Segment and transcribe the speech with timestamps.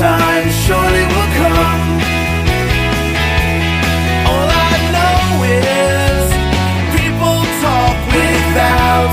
[0.00, 1.84] Times surely will come.
[4.32, 6.24] All I know is
[6.96, 9.12] people talk without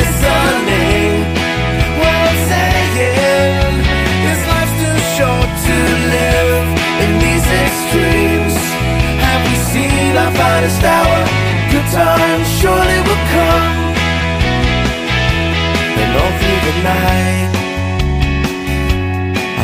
[0.00, 1.28] listening.
[2.00, 2.96] What I'm saying
[4.24, 5.76] is life's too short to
[6.16, 6.64] live
[7.04, 8.56] in these extremes.
[9.20, 11.18] Have we seen our finest hour?
[11.68, 13.68] Good times surely will come.
[16.00, 17.61] And all through the night,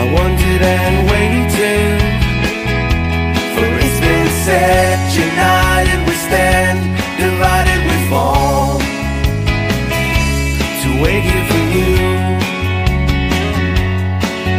[0.01, 1.99] I wondered and waited.
[3.55, 6.79] For it's been said, united we stand,
[7.19, 8.79] divided we fall.
[10.83, 11.99] To wait here for you,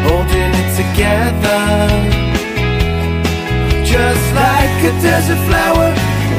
[0.04, 1.64] holding it together.
[3.88, 5.90] Just like a desert flower,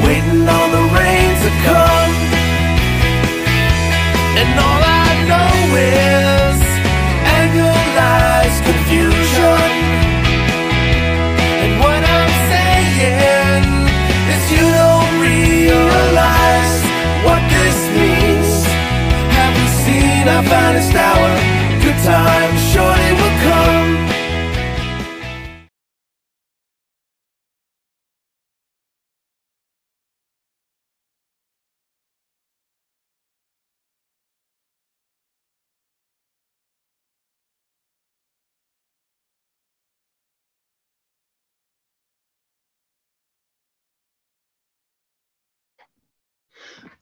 [0.05, 2.13] waiting on the rain to come.
[4.37, 6.20] And all I know is
[20.43, 21.29] finest hour?
[21.81, 22.60] Good times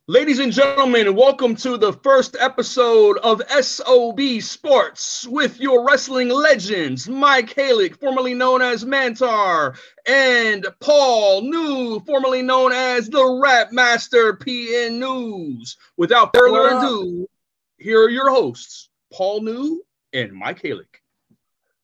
[0.09, 7.07] Ladies and gentlemen, welcome to the first episode of SOB Sports with your wrestling legends,
[7.07, 9.77] Mike Halac, formerly known as Mantaur,
[10.07, 15.77] and Paul Neu, formerly known as the Rap Master PN News.
[15.95, 17.29] Without further ado,
[17.77, 19.77] here are your hosts, Paul Neu
[20.11, 20.87] and Mike Halac.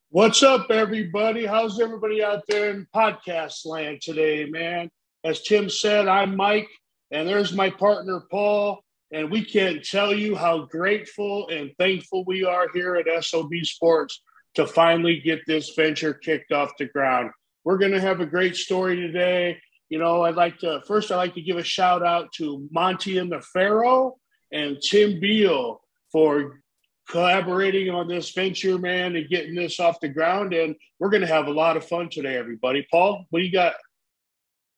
[0.09, 1.45] What's up, everybody?
[1.45, 4.89] How's everybody out there in podcast land today, man?
[5.23, 6.69] As Tim said, I'm Mike,
[7.11, 8.81] and there's my partner, Paul.
[9.11, 14.21] And we can't tell you how grateful and thankful we are here at SOB Sports
[14.55, 17.29] to finally get this venture kicked off the ground.
[17.63, 19.59] We're going to have a great story today.
[19.89, 23.17] you know, I'd like to first I'd like to give a shout out to Monty
[23.19, 24.17] and the Pharaoh
[24.51, 25.81] and Tim Beal
[26.11, 26.61] for
[27.07, 30.53] collaborating on this venture, man, and getting this off the ground.
[30.53, 32.87] And we're going to have a lot of fun today, everybody.
[32.89, 33.75] Paul, what do you got?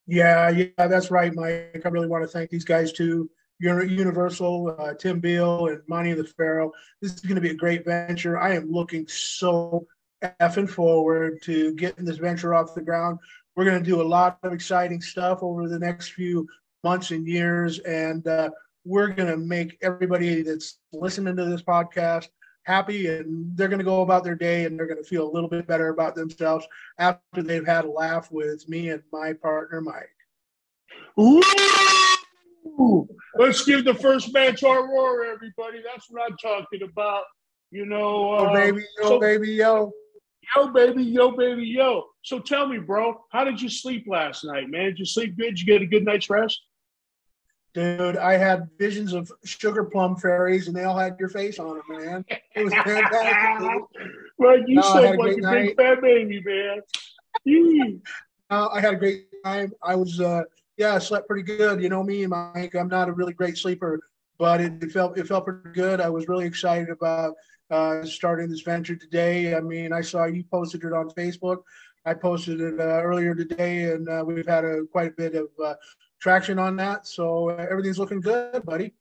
[0.08, 1.82] Yeah, yeah, that's right, Mike.
[1.84, 3.30] I really want to thank these guys too.
[3.60, 6.72] Uni- Universal, uh, Tim Beal, and Monty the Pharaoh.
[7.02, 8.38] This is going to be a great venture.
[8.38, 9.86] I am looking so
[10.40, 13.18] effing forward to getting this venture off the ground.
[13.54, 16.48] We're going to do a lot of exciting stuff over the next few
[16.84, 18.48] months and years, and uh,
[18.86, 22.28] we're going to make everybody that's listening to this podcast
[22.68, 25.32] happy and they're going to go about their day and they're going to feel a
[25.32, 26.66] little bit better about themselves
[26.98, 30.10] after they've had a laugh with me and my partner mike
[31.18, 35.82] Ooh, let's give the first match our roar, everybody.
[35.82, 37.24] That's what I'm talking about.
[37.70, 39.92] You know, oh uh, baby yo so- baby yo
[40.56, 42.04] yo, baby, yo, baby, yo.
[42.22, 44.86] So tell me, bro, how did you sleep last night, man?
[44.86, 45.50] Did you sleep good?
[45.50, 46.60] Did you get a good night's rest?
[47.78, 51.76] Dude i had visions of sugar plum fairies and they all had your face on
[51.76, 53.82] them man it was fantastic.
[54.40, 58.00] Like you No, said, like a great big fat baby, man.
[58.50, 59.72] Uh, I had a great time.
[59.82, 60.42] I was, uh,
[60.76, 61.82] yeah, I slept pretty good.
[61.82, 62.74] You know me, Mike.
[62.76, 64.00] I'm not a really great sleeper,
[64.38, 66.00] but it, it felt it felt pretty good.
[66.00, 67.34] I was really excited about
[67.70, 69.56] uh, starting this venture today.
[69.56, 71.58] I mean, I saw you posted it on Facebook.
[72.06, 75.48] I posted it uh, earlier today, and uh, we've had a quite a bit of
[75.62, 75.74] uh,
[76.20, 77.06] traction on that.
[77.06, 78.92] So uh, everything's looking good, buddy.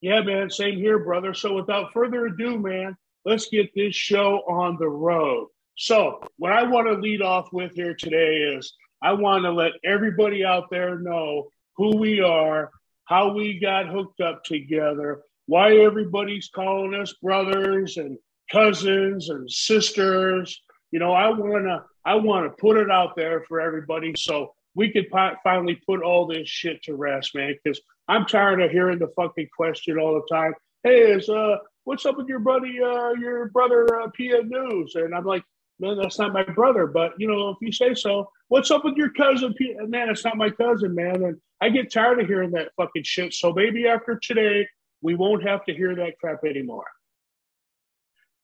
[0.00, 0.50] Yeah, man.
[0.50, 1.34] Same here, brother.
[1.34, 5.48] So without further ado, man, let's get this show on the road.
[5.76, 9.72] So what I want to lead off with here today is I want to let
[9.84, 12.70] everybody out there know who we are,
[13.06, 18.18] how we got hooked up together, why everybody's calling us brothers and
[18.50, 20.62] cousins and sisters.
[20.90, 24.54] You know, I want to I want to put it out there for everybody so
[24.74, 27.54] we could fi- finally put all this shit to rest, man.
[27.62, 30.54] Because I'm tired of hearing the fucking question all the time.
[30.82, 34.94] Hey, is uh, what's up with your buddy, uh, your brother, uh, PN News?
[34.96, 35.44] And I'm like,
[35.80, 36.86] man, that's not my brother.
[36.86, 39.54] But you know, if you say so, what's up with your cousin?
[39.54, 39.76] P-?
[39.86, 41.24] Man, it's not my cousin, man.
[41.24, 43.32] And I get tired of hearing that fucking shit.
[43.32, 44.66] So maybe after today,
[45.00, 46.86] we won't have to hear that crap anymore.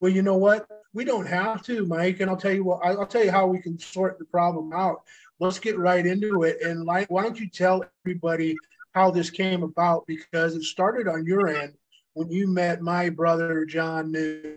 [0.00, 0.66] Well, you know what?
[0.94, 2.20] We don't have to, Mike.
[2.20, 2.80] And I'll tell you what.
[2.84, 5.02] I'll tell you how we can sort the problem out.
[5.40, 6.60] Let's get right into it.
[6.62, 8.56] And like, why don't you tell everybody
[8.94, 10.06] how this came about?
[10.06, 11.74] Because it started on your end
[12.12, 14.56] when you met my brother John Neu.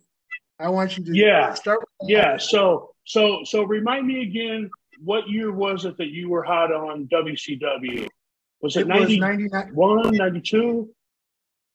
[0.59, 1.53] I want you to Yeah.
[1.53, 1.79] start.
[2.01, 2.37] With Yeah.
[2.37, 4.69] So so so remind me again,
[5.03, 8.07] what year was it that you were hot on WCW?
[8.61, 10.89] Was it, It was 91, 92?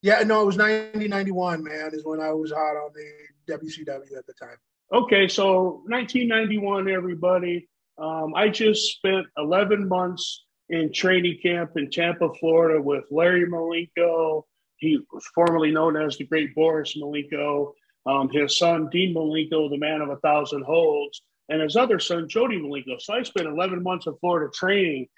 [0.00, 1.62] Yeah, no, it was 1991.
[1.62, 4.56] Man, is when I was hot on the WCW at the time.
[4.92, 7.68] Okay, so 1991, everybody.
[7.98, 14.44] Um, I just spent 11 months in training camp in Tampa, Florida with Larry Malenko.
[14.76, 17.72] He was formerly known as the Great Boris Malenko.
[18.06, 22.28] Um, his son, Dean Malenko, the man of a thousand holds, and his other son,
[22.28, 23.00] Jody Malenko.
[23.00, 25.08] So I spent 11 months in Florida training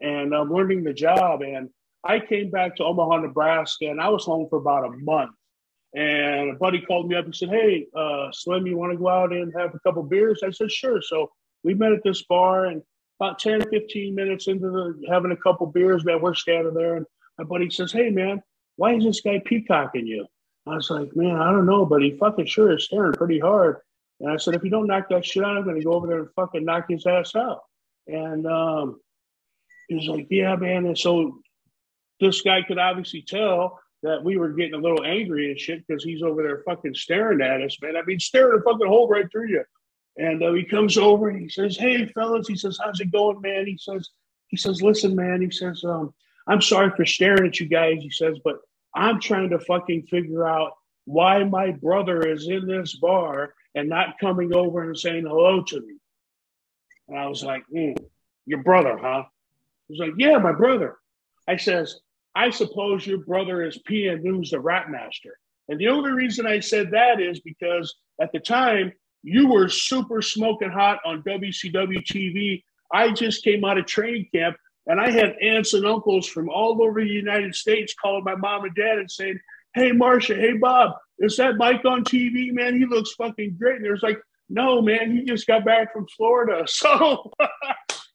[0.00, 1.42] and um, learning the job.
[1.42, 1.68] And
[2.04, 5.32] I came back to Omaha, Nebraska, and I was home for about a month.
[5.94, 9.08] And a buddy called me up and said, Hey, uh, Slim, you want to go
[9.08, 10.40] out and have a couple beers?
[10.44, 11.02] I said, Sure.
[11.02, 11.30] So
[11.64, 12.82] we met at this bar, and
[13.20, 16.96] about 10, 15 minutes into the, having a couple beers, man, we're standing there.
[16.96, 17.06] And
[17.38, 18.42] my buddy says, Hey, man,
[18.76, 20.26] why is this guy peacocking you?
[20.66, 23.78] I was like, Man, I don't know, but he fucking sure is staring pretty hard.
[24.20, 26.06] And I said, If you don't knock that shit out, I'm going to go over
[26.06, 27.60] there and fucking knock his ass out.
[28.06, 29.00] And um,
[29.88, 30.86] he was like, Yeah, man.
[30.86, 31.40] And so
[32.20, 36.02] this guy could obviously tell that we were getting a little angry and shit because
[36.02, 37.96] he's over there fucking staring at us, man.
[37.96, 39.64] I mean, staring a fucking hole right through you.
[40.18, 43.40] And uh, he comes over and he says, "Hey, fellas," he says, "How's it going,
[43.40, 44.10] man?" He says,
[44.48, 46.12] "He says, listen, man," he says, um,
[46.46, 48.56] "I'm sorry for staring at you guys," he says, "but
[48.94, 50.72] I'm trying to fucking figure out
[51.04, 55.80] why my brother is in this bar and not coming over and saying hello to
[55.80, 55.96] me."
[57.08, 57.96] And I was like, mm,
[58.46, 59.24] "Your brother, huh?"
[59.88, 60.96] He's like, "Yeah, my brother."
[61.48, 62.00] I says,
[62.34, 65.38] I suppose your brother is PN News, the rap master.
[65.68, 70.22] And the only reason I said that is because at the time you were super
[70.22, 72.62] smoking hot on WCW TV.
[72.92, 76.82] I just came out of training camp and I had aunts and uncles from all
[76.82, 79.38] over the United States calling my mom and dad and saying,
[79.74, 82.76] Hey, Marcia, hey, Bob, is that Mike on TV, man?
[82.76, 83.76] He looks fucking great.
[83.76, 86.64] And there's like, No, man, he just got back from Florida.
[86.68, 87.30] So,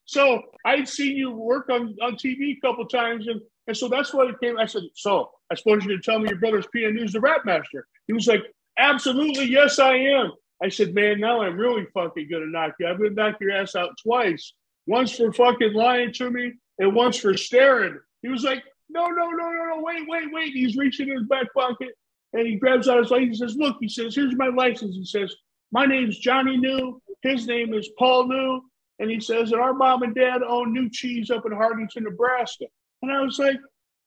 [0.07, 4.13] so I'd seen you work on, on TV a couple times and and so that's
[4.13, 4.57] what it came.
[4.57, 7.45] I said, So I suppose going to tell me your brother's PN News, the rap
[7.45, 7.87] master.
[8.07, 8.43] He was like,
[8.77, 9.45] Absolutely.
[9.45, 10.31] Yes, I am.
[10.63, 12.87] I said, Man, now I'm really fucking to knock you.
[12.87, 14.53] Going to knock your ass out twice.
[14.87, 17.99] once for fucking lying to me and once for staring.
[18.21, 20.53] He was like, no, no, no, no, no, wait, wait, wait.
[20.53, 21.89] He's reaching in his back pocket
[22.33, 23.39] and he grabs out his license.
[23.39, 24.95] He says, look, he says, here's my license.
[24.95, 25.35] He says,
[25.71, 26.99] my name's Johnny Neu.
[27.21, 28.61] His name is Paul Neu.
[28.99, 32.65] And he says that our mom and dad own new cheese up in Hartington, Nebraska.
[33.01, 33.59] And I was like,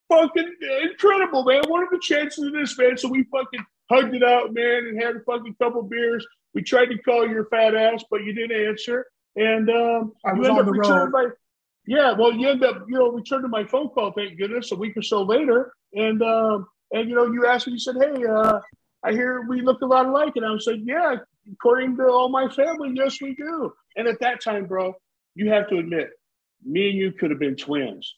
[0.09, 1.63] fucking incredible, man.
[1.69, 2.97] What are the chances of this, man?
[2.97, 6.27] So we fucking hugged it out, man, and had a fucking couple beers.
[6.55, 9.07] We tried to call your fat ass, but you didn't answer.
[9.37, 11.11] And um, I was on up the road.
[11.13, 11.29] my
[11.87, 12.13] yeah.
[12.13, 15.03] Well, you end up you know returning my phone call, thank goodness, a week or
[15.03, 15.73] so later.
[15.95, 18.61] And um, and you know you asked me, you said, hey, uh,
[19.05, 21.17] I hear we look a lot alike, and I was like, yeah,
[21.53, 23.73] according to all my family, yes, we do.
[23.97, 24.95] And at that time, bro,
[25.35, 26.11] you have to admit,
[26.65, 28.15] me and you could have been twins.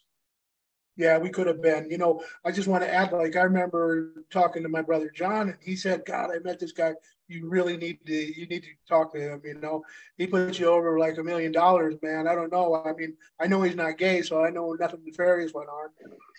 [0.97, 1.91] Yeah, we could have been.
[1.91, 5.51] You know, I just want to add, like, I remember talking to my brother John,
[5.51, 6.95] and he said, "God, I met this guy.
[7.31, 9.41] You really need to, you need to talk to him.
[9.45, 9.85] You know,
[10.19, 12.27] he puts you over like a million dollars, man.
[12.27, 12.83] I don't know.
[12.85, 15.91] I mean, I know he's not gay, so I know nothing nefarious went on.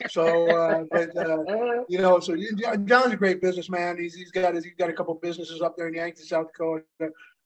[0.10, 1.43] So, uh, but uh,
[1.88, 2.36] you know, so
[2.83, 3.98] John's a great businessman.
[3.98, 6.83] He's he's got his, he's got a couple businesses up there in Yankton, South Dakota.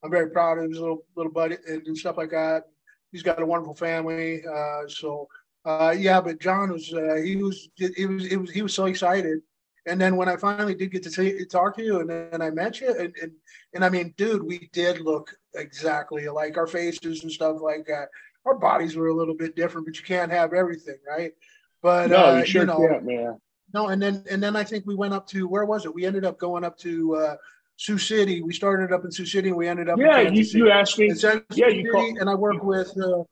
[0.04, 2.64] I'm very proud of his little little buddy and, and stuff like that.
[3.12, 4.42] He's got a wonderful family.
[4.46, 5.28] Uh, so
[5.66, 8.86] uh, yeah, but John was uh, he was he was it was he was so
[8.86, 9.40] excited.
[9.88, 12.50] And then when I finally did get to see, talk to you, and then I
[12.50, 13.32] met you, and, and
[13.74, 18.10] and I mean, dude, we did look exactly like Our faces and stuff like that.
[18.46, 21.34] Our bodies were a little bit different, but you can't have everything, right?
[21.82, 23.40] But no, uh, you sure you know, can't, man.
[23.74, 25.94] no, and then and then I think we went up to where was it?
[25.94, 27.36] We ended up going up to uh,
[27.78, 28.42] Sioux City.
[28.42, 30.00] We started up in Sioux City, and we ended up.
[30.00, 30.60] Yeah, you, City.
[30.60, 31.14] you asked me.
[31.54, 32.18] Yeah, you called.
[32.18, 32.92] and I work with.
[32.98, 33.24] Uh,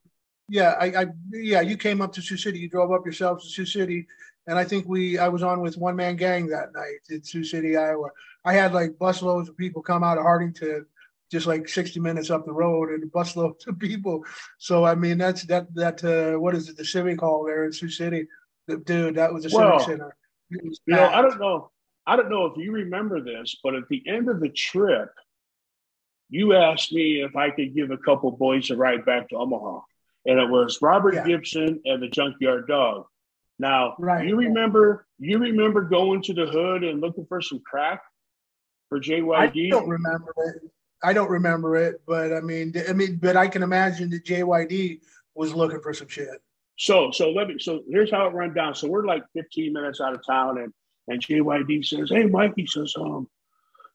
[0.50, 2.60] yeah, I, I yeah, you came up to Sioux City.
[2.60, 4.06] You drove up yourself to Sioux City,
[4.48, 7.44] and I think we I was on with one man gang that night in Sioux
[7.44, 8.10] City, Iowa.
[8.46, 10.86] I had like busloads of people come out of Hartington,
[11.32, 14.24] just like sixty minutes up the road, and busloads of people.
[14.58, 16.78] So I mean, that's that that uh, what is it?
[16.78, 18.28] The Civic Hall there in Sioux City.
[18.68, 20.16] Dude, that was a Well, Civic Center.
[20.50, 21.72] You know, I don't know.
[22.06, 25.10] I don't know if you remember this, but at the end of the trip,
[26.30, 29.80] you asked me if I could give a couple boys a ride back to Omaha,
[30.26, 31.26] and it was Robert Yeah.
[31.26, 33.06] Gibson and the Junkyard Dog.
[33.60, 34.28] Now, Right.
[34.28, 38.02] you remember you remember going to the hood and looking for some crack
[38.90, 39.68] for JYD?
[39.68, 40.72] I don't remember it.
[41.04, 45.02] I don't remember it, but I mean, I mean, but I can imagine that JYD
[45.36, 46.42] was looking for some shit.
[46.78, 48.74] So so let me so here's how it run down.
[48.76, 50.74] So we're like 15 minutes out of town and
[51.08, 53.28] and JYD says, Hey Mike, he says, um,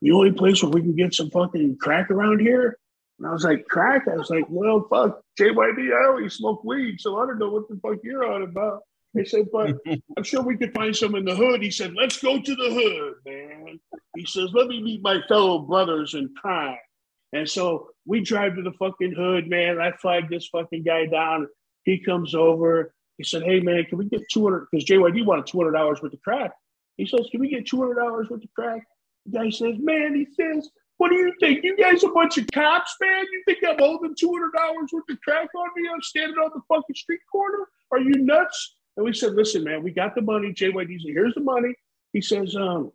[0.02, 2.78] the only place where we can get some fucking crack around here.
[3.18, 4.06] And I was like, crack?
[4.06, 7.68] I was like, well, fuck, JYD, I always smoke weed, so I don't know what
[7.68, 8.82] the fuck you're on about.
[9.14, 9.76] He said, but
[10.16, 11.62] I'm sure we could find some in the hood.
[11.62, 13.80] He said, let's go to the hood, man.
[14.16, 16.76] He says, let me meet my fellow brothers in crime.
[17.32, 19.80] And so we drive to the fucking hood, man.
[19.80, 21.46] I flag this fucking guy down.
[21.84, 22.94] He comes over.
[23.18, 24.68] He said, hey, man, can we get 200?
[24.70, 26.52] Because JYD wanted $200 worth of crack.
[26.96, 28.86] He says, can we get $200 worth of crack?
[29.26, 31.62] The guy says, man, he says, what do you think?
[31.62, 33.24] You guys a bunch of cops, man?
[33.32, 35.88] You think I'm holding $200 worth of crack on me?
[35.92, 37.68] I'm standing on the fucking street corner?
[37.92, 38.77] Are you nuts?
[38.98, 40.52] And we said, listen, man, we got the money.
[40.52, 41.72] JYD said, here's the money.
[42.12, 42.90] He says, um,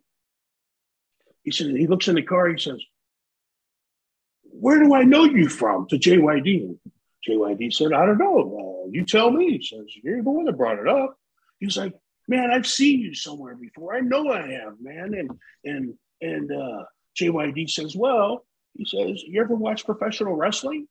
[1.44, 2.46] he said, he looks in the car.
[2.48, 2.78] He says,
[4.42, 5.88] where do I know you from?
[5.88, 6.76] To JYD.
[7.26, 8.84] JYD said, I don't know.
[8.84, 9.56] Uh, you tell me.
[9.56, 11.16] He says, you're the one that brought it up.
[11.58, 11.94] He's like,
[12.28, 13.96] man, I've seen you somewhere before.
[13.96, 15.14] I know I have, man.
[15.14, 15.30] And
[15.64, 16.84] and and uh,
[17.18, 18.44] JYD says, well,
[18.74, 20.86] he says, you ever watch professional wrestling?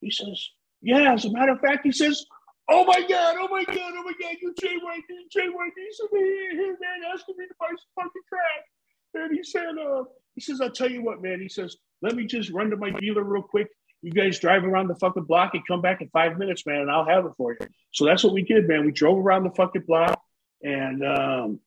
[0.00, 0.50] He says,
[0.82, 1.14] yeah.
[1.14, 2.26] As a matter of fact, he says,
[2.68, 6.72] oh my god, oh my god, oh my god, you JYD, JYD said, hey, hey
[6.80, 8.64] man, asking me to buy some fucking crack.
[9.14, 10.04] And he said, uh,
[10.34, 11.40] he says, I'll tell you what, man.
[11.40, 13.68] He says, let me just run to my dealer real quick.
[14.02, 16.90] You guys drive around the fucking block and come back in five minutes, man, and
[16.90, 17.66] I'll have it for you.
[17.92, 18.84] So that's what we did, man.
[18.84, 20.20] We drove around the fucking block
[20.62, 21.60] and um,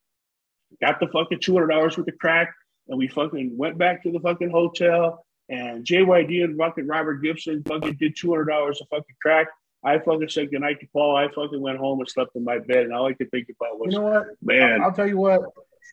[0.81, 2.53] got the fucking two hundred dollars worth of crack,
[2.87, 5.25] and we fucking went back to the fucking hotel.
[5.49, 9.47] And JYD and fucking Robert Gibson fucking did two hundred dollars of fucking crack.
[9.83, 11.15] I fucking said goodnight to Paul.
[11.15, 13.79] I fucking went home and slept in my bed, and all I could think about
[13.79, 14.27] was, You know what?
[14.41, 15.41] man, I'll tell you what.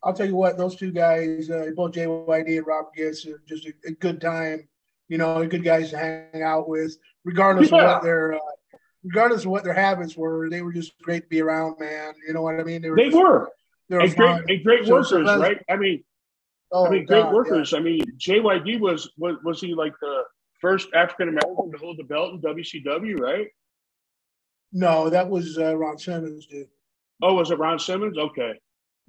[0.02, 0.58] I'll tell you what.
[0.58, 4.68] Those two guys, uh, both JYD and Rob Gibson, are just a, a good time.
[5.08, 7.78] You know, good guys to hang out with, regardless Yeah.
[7.78, 8.38] of what their, uh,
[9.04, 10.50] regardless of what their habits were.
[10.50, 12.14] They were just great to be around, man.
[12.26, 12.82] You know what I mean?
[12.82, 13.50] they just- were.
[13.88, 15.62] They were and great, and great So- workers, right?
[15.70, 16.02] I mean,
[16.72, 17.72] Oh, I mean, great God, workers.
[17.72, 20.24] I mean, JYD was was was he like the
[20.60, 23.46] first African American to hold the belt in WCW, right?
[24.72, 26.68] No, that was uh, Ron Simmons, dude.
[27.22, 28.18] Oh, was it Ron Simmons?
[28.18, 28.54] Okay.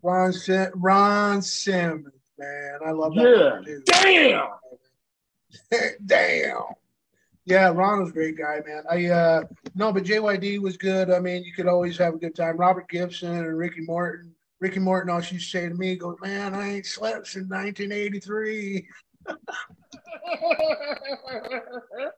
[0.04, 2.80] Ron Sim- Ron Simmons, man.
[2.86, 3.24] I love that.
[3.24, 3.62] Yeah.
[3.66, 3.86] dude.
[3.86, 4.50] Damn.
[6.06, 6.62] Damn.
[7.46, 8.84] Yeah, Ron was a great guy, man.
[8.90, 11.10] I uh no, but JYD was good.
[11.10, 12.58] I mean, you could always have a good time.
[12.58, 14.36] Robert Gibson and Ricky Morton.
[14.60, 18.88] Ricky Morton used to say to me, "Goes, man, I ain't slept since 1983."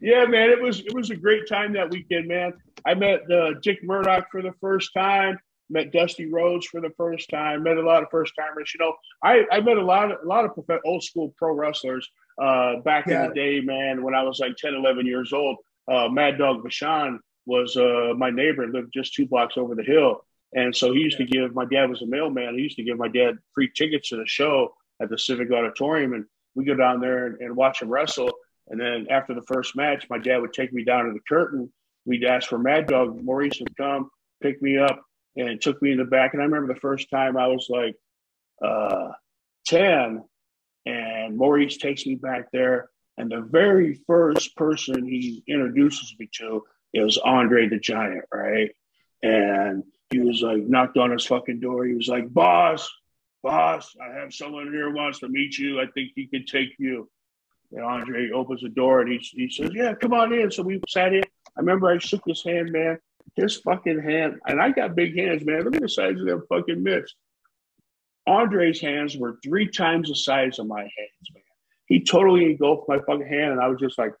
[0.00, 2.52] yeah, man, it was it was a great time that weekend, man.
[2.86, 5.38] I met uh, Dick Murdoch for the first time.
[5.70, 7.62] Met Dusty Rhodes for the first time.
[7.62, 8.72] Met a lot of first timers.
[8.74, 11.54] You know, I, I met a lot of a lot of prof- old school pro
[11.54, 12.08] wrestlers
[12.40, 13.22] uh, back Yeah.
[13.24, 14.02] in the day, man.
[14.02, 15.56] When I was like 10, 11 years old,
[15.90, 18.64] uh, Mad Dog Vachon was uh, my neighbor.
[18.64, 21.54] And lived just two blocks over the hill, and so he used to give.
[21.54, 22.54] My dad was a mailman.
[22.56, 26.12] He used to give my dad free tickets to the show at the Civic Auditorium,
[26.12, 28.30] and we go down there and, and watch him wrestle.
[28.68, 31.72] And then after the first match, my dad would take me down to the curtain.
[32.04, 33.22] We'd ask for Mad Dog.
[33.22, 34.10] Maurice would come,
[34.42, 35.02] pick me up,
[35.36, 36.32] and took me in the back.
[36.32, 37.96] And I remember the first time I was like
[38.64, 39.12] uh,
[39.66, 40.24] 10,
[40.86, 42.88] and Maurice takes me back there.
[43.18, 46.64] And the very first person he introduces me to
[46.94, 48.70] is Andre the Giant, right?
[49.22, 51.84] And he was like, knocked on his fucking door.
[51.84, 52.90] He was like, Boss,
[53.42, 55.80] boss, I have someone here wants to meet you.
[55.80, 57.08] I think he can take you.
[57.72, 60.50] And Andre opens the door and he, he says, Yeah, come on in.
[60.50, 61.22] So we sat in.
[61.56, 62.98] I remember I shook his hand, man.
[63.36, 65.62] His fucking hand, and I got big hands, man.
[65.62, 67.14] Look at the size of them fucking mitts.
[68.26, 71.42] Andre's hands were three times the size of my hands, man.
[71.86, 74.12] He totally engulfed my fucking hand, and I was just like,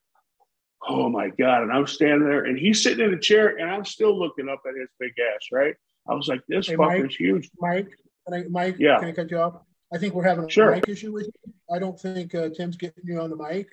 [0.88, 1.62] oh my God.
[1.62, 4.48] And I was standing there, and he's sitting in a chair, and I'm still looking
[4.48, 5.74] up at his big ass, right?
[6.08, 7.10] I was like, this Hey, fucker's Mike?
[7.12, 7.50] huge.
[7.58, 7.88] Mike,
[8.26, 8.98] can I, Mike, Yeah.
[8.98, 9.62] can I cut you off?
[9.92, 10.74] I think we're having a Sure.
[10.74, 11.52] mic issue with you.
[11.70, 13.68] I don't think uh, Tim's getting you on the mic.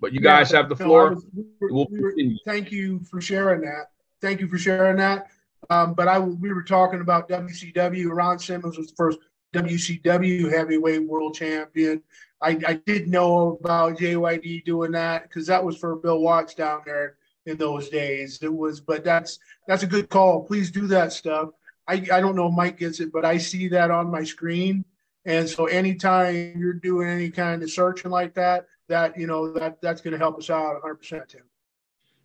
[0.00, 1.10] But you guys Yeah, have the no, floor.
[1.14, 3.90] was- we were- we were- thank you for sharing that.
[4.20, 5.28] Thank you for sharing that.
[5.70, 8.10] Um, but I we were talking about WCW.
[8.10, 9.18] Ron Simmons was the first
[9.54, 12.02] WCW heavyweight world champion.
[12.40, 16.82] I, I did know about JYD doing that because that was for Bill Watts down
[16.86, 17.16] there
[17.46, 18.38] in those days.
[18.42, 20.44] It was, but that's that's a good call.
[20.44, 21.50] Please do that stuff.
[21.88, 24.84] I, I don't know if Mike gets it, but I see that on my screen.
[25.24, 29.80] And so anytime you're doing any kind of searching like that, that you know that
[29.80, 31.42] that's going to help us out 100 percent, Tim.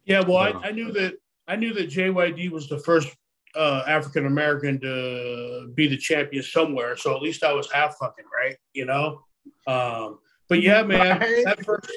[0.05, 1.15] Yeah, well, I, I knew that
[1.47, 3.15] I knew that JYD was the first
[3.55, 6.95] uh, African American to be the champion somewhere.
[6.95, 9.21] So at least I was half fucking right, you know.
[9.67, 11.91] Um, but yeah, man, that first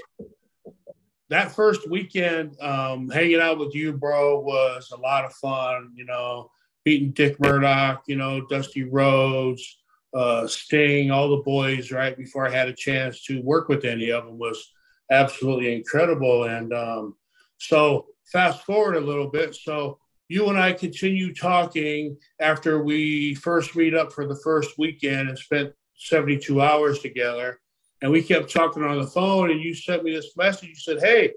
[1.28, 5.92] that first weekend, um, hanging out with you, bro, was a lot of fun.
[5.94, 6.50] You know,
[6.84, 9.78] beating Dick Murdoch, you know, Dusty Rhodes,
[10.14, 11.90] uh, Sting, all the boys.
[11.90, 14.72] Right before I had a chance to work with any of them was
[15.10, 16.44] absolutely incredible.
[16.44, 17.16] And um,
[17.58, 19.54] so fast forward a little bit.
[19.54, 25.28] So you and I continue talking after we first meet up for the first weekend
[25.28, 27.60] and spent 72 hours together.
[28.02, 30.68] And we kept talking on the phone, and you sent me this message.
[30.68, 31.32] You said, Hey,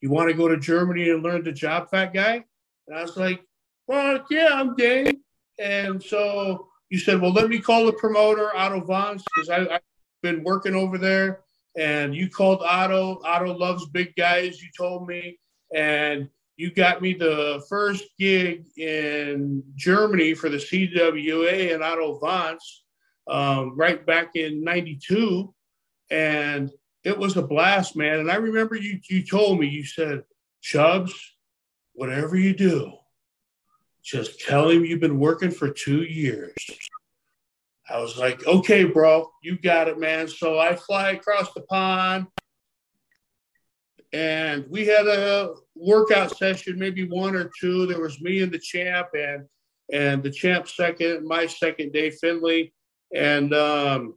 [0.00, 2.44] you want to go to Germany and learn the job, fat guy?
[2.86, 3.42] And I was like,
[3.86, 5.20] Well, yeah, I'm game.
[5.58, 9.80] And so you said, Well, let me call the promoter, Otto Wanz, because I've
[10.22, 11.40] been working over there.
[11.76, 13.20] And you called Otto.
[13.24, 15.38] Otto loves big guys, you told me.
[15.74, 22.58] And you got me the first gig in Germany for the CWA and Otto Wanz
[23.28, 25.54] um, right back in 92.
[26.10, 26.72] And
[27.04, 28.18] it was a blast, man.
[28.18, 30.24] And I remember you, you told me, you said,
[30.60, 31.14] Chubbs,
[31.92, 32.92] whatever you do,
[34.02, 36.56] just tell him you've been working for two years.
[37.88, 40.26] I was like, okay, bro, you got it, man.
[40.26, 42.26] So I fly across the pond
[44.12, 47.86] and we had a workout session, maybe one or two.
[47.86, 49.44] There was me and the champ, and
[49.92, 52.72] and the champ second, my second, day, Finlay,
[53.14, 54.14] and um,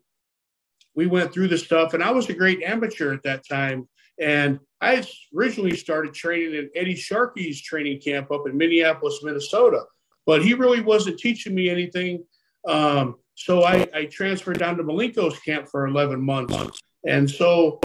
[0.95, 1.93] we went through the stuff.
[1.93, 3.87] And I was a great amateur at that time,
[4.19, 5.05] and I
[5.37, 9.83] originally started training at Eddie Sharkey's training camp up in Minneapolis, Minnesota,
[10.25, 12.23] but he really wasn't teaching me anything.
[12.67, 16.79] Um, so I, I transferred down to Malenko's camp for 11 months.
[17.07, 17.79] And so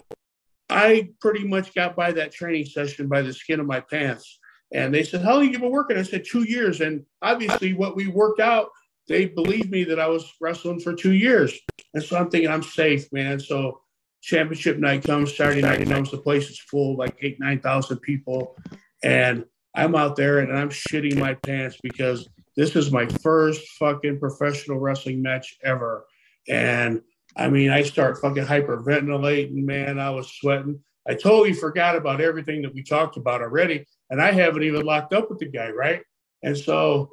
[0.69, 4.39] I pretty much got by that training session by the skin of my pants.
[4.73, 5.97] And they said, How long you been working?
[5.97, 6.81] I said, Two years.
[6.81, 8.69] And obviously, what we worked out,
[9.07, 11.57] they believed me that I was wrestling for two years.
[11.93, 13.39] And so I'm thinking, I'm safe, man.
[13.39, 13.79] So
[14.21, 18.57] championship night comes, Saturday night comes, the place is full, like eight, 9,000 people.
[19.03, 22.27] And I'm out there and I'm shitting my pants because
[22.57, 26.05] this is my first fucking professional wrestling match ever.
[26.49, 27.01] And
[27.37, 29.99] I mean, I start fucking hyperventilating, man.
[29.99, 30.79] I was sweating.
[31.07, 33.85] I totally forgot about everything that we talked about already.
[34.09, 36.01] And I haven't even locked up with the guy, right?
[36.43, 37.11] And so,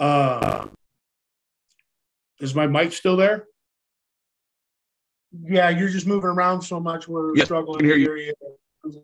[0.00, 0.66] uh,
[2.40, 3.46] is my mic still there?
[5.44, 7.06] Yeah, you're just moving around so much.
[7.08, 8.34] We're Yeah, struggling can hear to you.
[8.84, 9.02] you.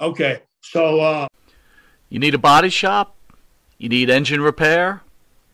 [0.00, 0.42] Okay.
[0.62, 1.26] So, uh,
[2.08, 3.14] You need a body shop?
[3.78, 5.02] You need engine repair?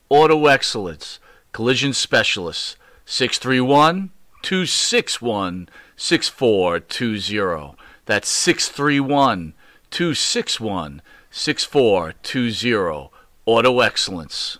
[0.09, 1.18] Auto Excellence,
[1.53, 4.11] Collision Specialists, 631
[4.42, 7.77] 261 6420.
[8.05, 9.55] That's 631
[9.90, 13.11] 261 6420.
[13.47, 14.59] Auto Excellence.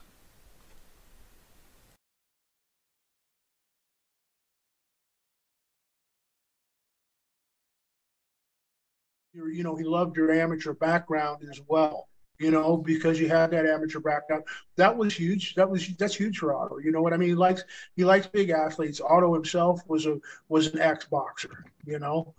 [9.35, 12.09] You know, he loved your amateur background as well.
[12.39, 14.45] You know, because you had that amateur background.
[14.77, 15.55] That was huge.
[15.55, 16.79] That was that's huge for Otto.
[16.79, 17.31] You know what I mean?
[17.31, 19.01] He likes he likes big athletes.
[19.01, 20.19] Otto himself was a
[20.49, 21.65] was an ex boxer.
[21.87, 22.35] You know.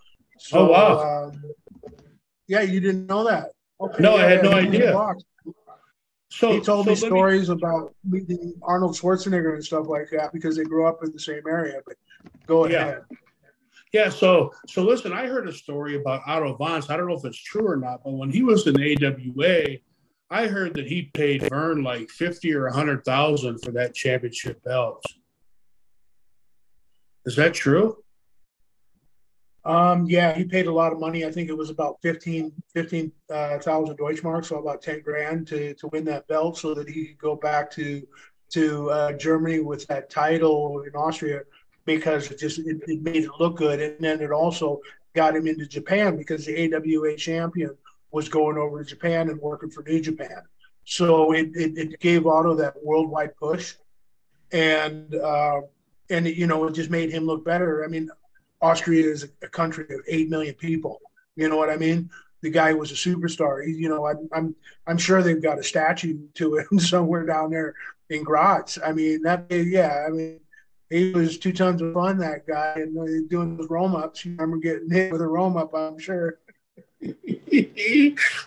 [0.52, 1.24] Oh, wow.
[1.28, 1.42] um,
[2.46, 3.50] yeah, you didn't know that.
[3.80, 4.94] Okay, No, I had no idea.
[6.30, 10.56] So he told so me stories about meeting Arnold Schwarzenegger and stuff like that because
[10.56, 11.80] they grew up in the same area.
[11.86, 11.96] But
[12.46, 12.82] go Yeah.
[12.86, 13.02] ahead.
[13.92, 16.90] Yeah, so so listen, I heard a story about Otto Wanz.
[16.90, 19.78] I don't know if it's true or not, but when he was in AWA,
[20.30, 24.62] I heard that he paid Vern like fifty or a hundred thousand for that championship
[24.62, 25.02] belt.
[27.24, 27.96] Is that true?
[29.64, 31.26] Um, yeah, he paid a lot of money.
[31.26, 35.88] I think it was about 15 15,000 uh, Deutschmark, so about 10 grand to, to
[35.88, 38.06] win that belt so that he could go back to
[38.50, 41.42] to uh, Germany with that title in Austria
[41.84, 43.80] because it just it, it made it look good.
[43.80, 44.80] And then it also
[45.14, 47.76] got him into Japan because the AWA champion
[48.10, 50.42] was going over to Japan and working for New Japan.
[50.84, 53.74] So it, it, it gave Otto that worldwide push.
[54.52, 55.60] And uh,
[56.10, 57.84] and you know, it just made him look better.
[57.84, 58.08] I mean,
[58.60, 61.00] Austria is a country of eight million people.
[61.36, 62.10] You know what I mean?
[62.40, 63.66] The guy was a superstar.
[63.66, 64.54] He, you know, I'm, I'm,
[64.86, 67.74] I'm sure they've got a statue to him somewhere down there
[68.10, 68.78] in Graz.
[68.84, 70.40] I mean, that, yeah, I mean,
[70.90, 72.18] he was two tons of fun.
[72.18, 74.24] That guy and uh, doing those roam ups.
[74.24, 75.74] You remember getting hit with a roam up?
[75.74, 76.38] I'm sure.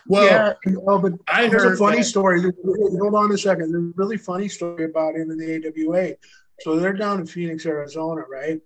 [0.06, 2.42] Well, yeah, no, but I there's heard a funny that- story.
[2.42, 3.72] Hold on a second.
[3.72, 6.14] There's a really funny story about him in the AWA.
[6.60, 8.60] So they're down in Phoenix, Arizona, right?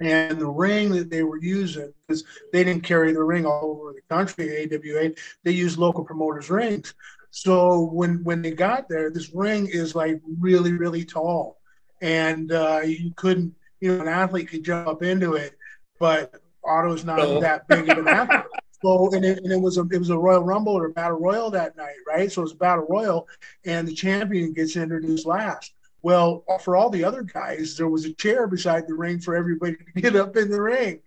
[0.00, 3.92] And the ring that they were using, because they didn't carry the ring all over
[3.92, 5.12] the country, AWA,
[5.44, 6.94] they used local promoters' rings.
[7.30, 11.60] So when when they got there, this ring is like really, really tall,
[12.00, 15.52] and uh, you couldn't, you know, an athlete could jump up into it,
[15.98, 17.40] but Otto's not No.
[17.40, 18.44] that big of an athlete.
[18.82, 21.18] So and it, and it was a it was a Royal Rumble or a Battle
[21.18, 22.30] Royal that night, right?
[22.30, 23.28] So it was Battle Royal,
[23.64, 25.74] and the champion gets introduced last.
[26.02, 29.76] Well, for all the other guys, there was a chair beside the ring for everybody
[29.76, 31.00] to get up in the ring,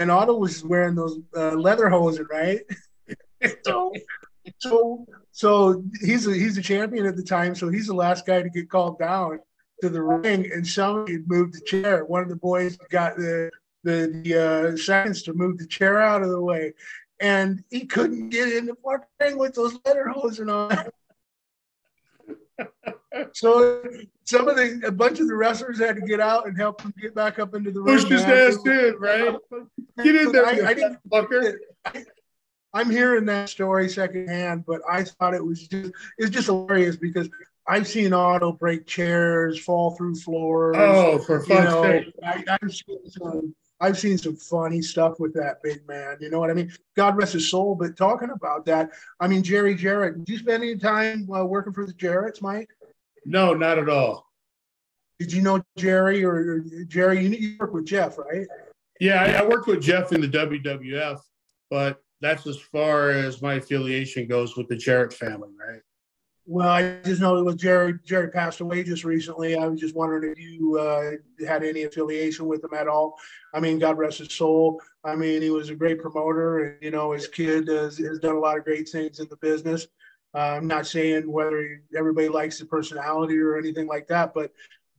[0.00, 2.60] and Otto was wearing those uh, lederhosen, right?
[3.64, 3.92] so,
[4.58, 8.42] so, so he's a, he's a champion at the time, so he's the last guy
[8.42, 9.38] to get called down
[9.82, 12.04] to the ring, and somebody moved the chair.
[12.04, 13.50] One of the boys got the
[13.82, 16.72] the, the uh, seconds to move the chair out of the way,
[17.20, 20.86] and he couldn't get in the parking with those lederhosen on.
[23.32, 23.82] so
[24.24, 26.94] some of the a bunch of the wrestlers had to get out and help him
[27.00, 27.96] get back up into the ring.
[27.96, 29.36] Pushed his ass in, right?
[30.02, 31.54] Get in there, I, you I didn't fucker.
[32.72, 37.28] I'm hearing that story secondhand, but I thought it was just it's just hilarious because
[37.66, 40.76] I've seen Otto break chairs, fall through floors.
[40.78, 42.14] Oh, for you fuck's know, sake.
[42.24, 42.58] I,
[43.80, 46.18] I've seen some I've seen some funny stuff with that big man.
[46.20, 46.72] You know what I mean?
[46.96, 47.74] God rest his soul.
[47.74, 50.18] But talking about that, I mean Jerry Jarrett.
[50.18, 52.68] Did you spend any time uh, working for the Jarretts, Mike?
[53.24, 54.26] No, not at all.
[55.18, 57.22] Did you know Jerry or, or Jerry?
[57.22, 58.46] You, you work with Jeff, right?
[59.00, 61.20] Yeah, I, I worked with Jeff in the WWF,
[61.68, 65.80] but that's as far as my affiliation goes with the Jarrett family, right?
[66.52, 67.94] Well, I just know it was Jerry.
[68.04, 69.54] Jerry passed away just recently.
[69.54, 71.12] I was just wondering if you uh,
[71.46, 73.16] had any affiliation with him at all.
[73.54, 74.82] I mean, God rest his soul.
[75.04, 78.34] I mean, he was a great promoter, and you know, his kid has, has done
[78.34, 79.86] a lot of great things in the business.
[80.34, 84.50] Uh, I'm not saying whether everybody likes the personality or anything like that, but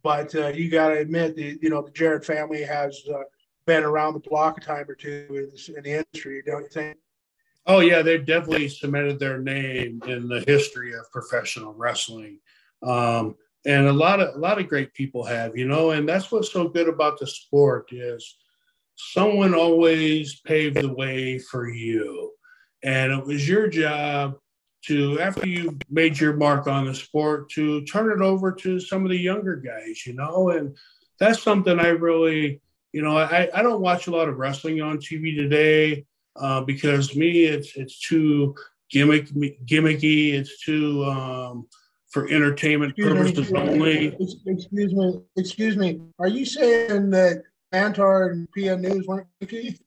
[0.04, 3.24] but uh, you got to admit, the, you know, the Jarrett family has uh,
[3.66, 6.98] been around the block a time or two in, in the industry, don't you think?
[7.68, 12.40] Oh yeah, they definitely cemented their name in the history of professional wrestling,
[12.82, 16.32] um, and a lot of a lot of great people have, you know, and that's
[16.32, 18.38] what's so good about the sport is
[18.96, 22.32] someone always paved the way for you,
[22.84, 24.38] and it was your job
[24.86, 29.04] to after you made your mark on the sport to turn it over to some
[29.04, 30.76] of the younger guys, you know, and
[31.20, 32.60] that's something I really,
[32.92, 37.16] you know, I, I don't watch a lot of wrestling on TV today uh, because
[37.16, 38.56] me, it's it's too
[38.90, 39.28] gimmick
[39.66, 40.34] gimmicky.
[40.34, 41.68] It's too um,
[42.10, 44.08] for entertainment purposes only.
[44.08, 46.02] Excuse me, excuse me.
[46.20, 49.80] Are you saying that Antar and PN News weren't gimmicky?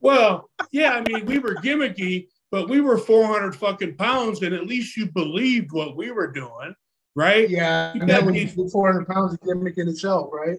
[0.00, 4.66] Well, yeah, I mean, we were gimmicky, but we were 400 fucking pounds, and at
[4.66, 6.74] least you believed what we were doing,
[7.16, 7.48] right?
[7.48, 10.58] Yeah, You and that was these- 400 pounds of gimmick in itself, right?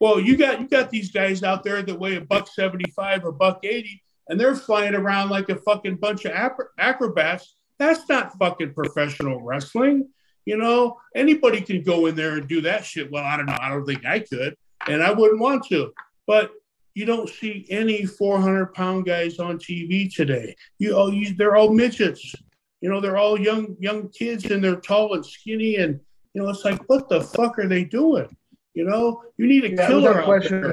[0.00, 3.24] Well, you got you got these guys out there that weigh a buck seventy five
[3.24, 6.32] or buck eighty, and they're flying around like a fucking bunch of
[6.78, 7.56] acrobats.
[7.78, 10.08] That's not fucking professional wrestling.
[10.44, 13.10] You know, anybody can go in there and do that shit.
[13.10, 13.58] Well, I don't know.
[13.60, 14.56] I don't think I could,
[14.88, 15.92] and I wouldn't want to.
[16.26, 16.52] But
[16.94, 20.54] you don't see any 400 pound guys on TV today.
[20.78, 22.34] You, oh, you they're all midgets.
[22.80, 26.00] You know, they're all young young kids, and they're tall and skinny, and
[26.34, 28.34] you know, it's like, what the fuck are they doing?
[28.74, 30.70] You know, you need a Yeah, killer without out question there.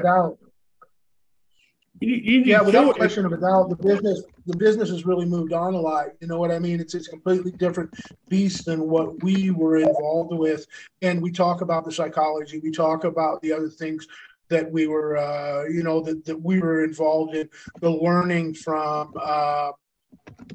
[2.02, 2.24] Of a doubt.
[2.24, 5.52] You, you Yeah, without question of a doubt, the business the business has really moved
[5.52, 6.06] on a lot.
[6.20, 6.80] You know what I mean?
[6.80, 7.90] It's it's a completely different
[8.28, 10.66] beast than what we were involved with.
[11.02, 12.58] And we talk about the psychology.
[12.58, 14.06] We talk about the other things
[14.48, 17.48] that we were, uh, you know, that, that we were involved in.
[17.80, 19.70] The learning from, uh,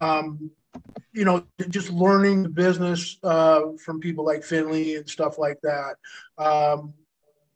[0.01, 0.51] um,
[1.13, 5.95] you know, just learning the business uh, from people like Finlay and stuff like that.
[6.37, 6.93] Um,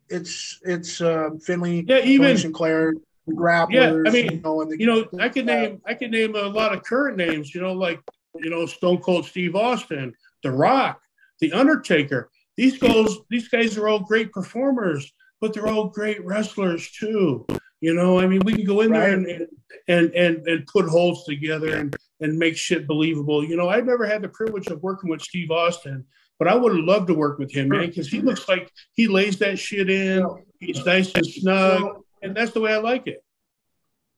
[0.08, 2.94] it's it's um, Finlay, Yeah, even- Sinclair,
[3.30, 3.72] the grapplers.
[3.72, 6.42] Yeah, I mean, you know, the, you know, I could name I could name a
[6.42, 7.54] lot of current names.
[7.54, 8.00] You know, like
[8.36, 11.00] you know, Stone Cold Steve Austin, The Rock,
[11.40, 12.30] The Undertaker.
[12.56, 17.46] These guys, these guys are all great performers, but they're all great wrestlers too.
[17.80, 19.48] You know, I mean, we can go in there and
[19.88, 23.42] and and and put holes together and and make shit believable.
[23.42, 26.04] You know, I've never had the privilege of working with Steve Austin,
[26.38, 29.08] but I would have loved to work with him, man, because he looks like he
[29.08, 30.26] lays that shit in.
[30.58, 33.22] He's nice and snug, and that's the way I like it.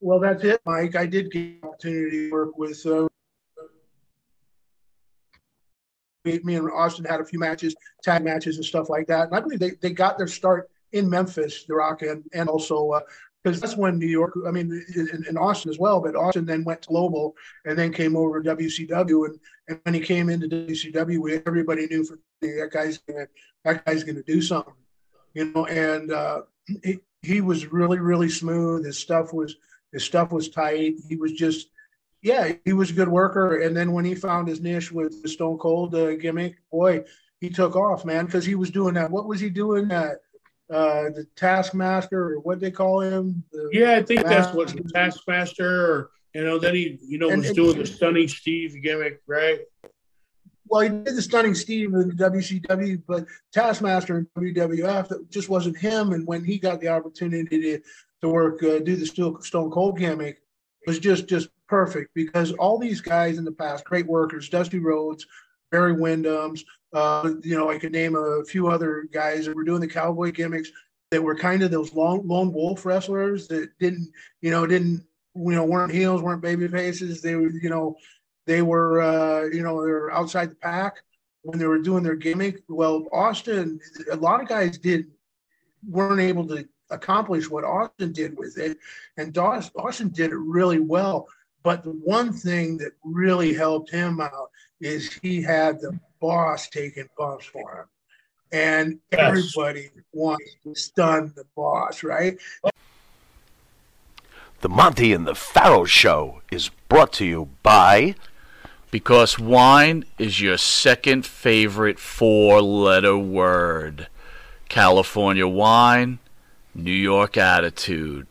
[0.00, 0.96] Well, that's it, Mike.
[0.96, 2.84] I did get the opportunity to work with.
[2.86, 3.08] Uh,
[6.24, 9.26] me, and Austin had a few matches, tag matches, and stuff like that.
[9.26, 13.00] And I believe they, they got their start in Memphis, The Rock, and and also
[13.42, 16.00] because that's when New York, I mean, in, in Austin as well.
[16.00, 17.34] But Austin then went global
[17.64, 19.26] and then came over to WCW.
[19.26, 23.26] And, and when he came into WCW, we, everybody knew for that guy's gonna
[23.64, 24.74] that guy's gonna do something,
[25.34, 25.66] you know.
[25.66, 26.42] And uh,
[27.22, 28.84] he was really really smooth.
[28.84, 29.56] His stuff was
[29.92, 30.94] his stuff was tight.
[31.08, 31.68] He was just
[32.22, 33.62] yeah, he was a good worker.
[33.62, 37.04] And then when he found his niche with the Stone Cold uh, gimmick, boy,
[37.40, 39.10] he took off, man, because he was doing that.
[39.10, 39.88] What was he doing?
[39.88, 40.18] That
[40.70, 43.42] uh, the Taskmaster or what they call him?
[43.72, 47.38] Yeah, I think that's what the Taskmaster, or you know, then he, you know, And-
[47.40, 49.60] was and- doing the Stunning Steve gimmick, right?
[50.72, 55.76] Well, he did the Stunning Steve in the WCW, but Taskmaster in WWF, just wasn't
[55.76, 56.14] him.
[56.14, 57.80] And when he got the opportunity to,
[58.22, 60.40] to work, uh, do the Stone Cold gimmick,
[60.86, 65.26] was just just perfect because all these guys in the past, great workers, Dusty Rhodes,
[65.70, 69.82] Barry Windham's, uh, you know, I could name a few other guys that were doing
[69.82, 70.70] the cowboy gimmicks
[71.10, 75.04] that were kind of those long lone wolf wrestlers that didn't, you know, didn't,
[75.34, 77.20] you know, weren't heels, weren't baby faces.
[77.20, 77.94] They were, you know,
[78.46, 80.96] they were, uh, you know, they were outside the pack
[81.42, 82.62] when they were doing their gimmick.
[82.68, 85.06] Well, Austin, a lot of guys did
[85.88, 88.78] weren't able to accomplish what Austin did with it,
[89.16, 91.28] and Austin did it really well.
[91.62, 94.50] But the one thing that really helped him out
[94.80, 97.86] is he had the boss taking bumps for him.
[98.52, 99.20] And Yes.
[99.20, 102.38] everybody wants to stun the boss, right?
[104.60, 108.14] The Monty and the Pharaoh Show is brought to you by.
[108.92, 114.06] Because wine is your second favorite four letter word.
[114.68, 116.18] California wine,
[116.74, 118.26] New York attitude.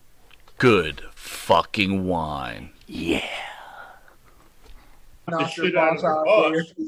[0.60, 2.70] Good fucking wine.
[2.88, 3.26] Yeah.
[5.28, 6.74] Knock shit their out of boss their out boss.
[6.78, 6.86] there.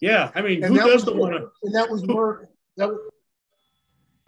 [0.00, 1.50] Yeah, I mean, And who that was doesn't want to?
[1.62, 2.98] and that was more that was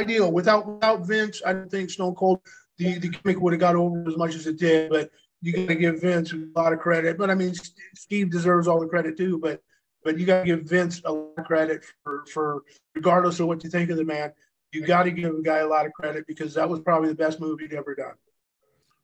[0.00, 0.32] ideal.
[0.32, 2.40] Without without Vince, I don't think Stone Cold
[2.78, 4.90] the the gimmick would have got over as much as it did.
[4.90, 5.10] But
[5.42, 7.18] you got to give Vince a lot of credit.
[7.18, 7.54] But I mean,
[7.94, 9.38] Steve deserves all the credit too.
[9.38, 9.60] But
[10.04, 12.62] but you got to give Vince a lot of credit for for
[12.94, 14.32] regardless of what you think of the man.
[14.72, 17.14] You got to give a guy a lot of credit because that was probably the
[17.16, 18.14] best movie he'd ever done.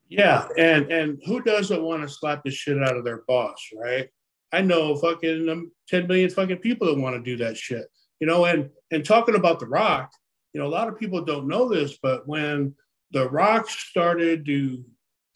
[0.08, 4.08] Yeah, and and who doesn't want to slap the shit out of their boss, right?
[4.52, 7.86] I know fucking um, ten million fucking people that want to do that shit,
[8.20, 8.44] you know.
[8.44, 10.12] And and talking about The Rock,
[10.52, 12.74] you know, a lot of people don't know this, but when
[13.10, 14.84] The Rock started to,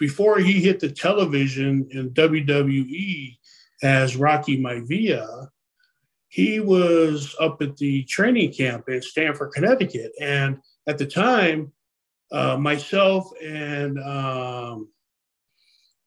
[0.00, 3.36] before he hit the television in WWE
[3.82, 5.48] as Rocky Maivia,
[6.28, 10.56] he was up at the training camp in Stamford, Connecticut, and
[10.88, 11.72] at the time,
[12.32, 14.88] uh, myself and um,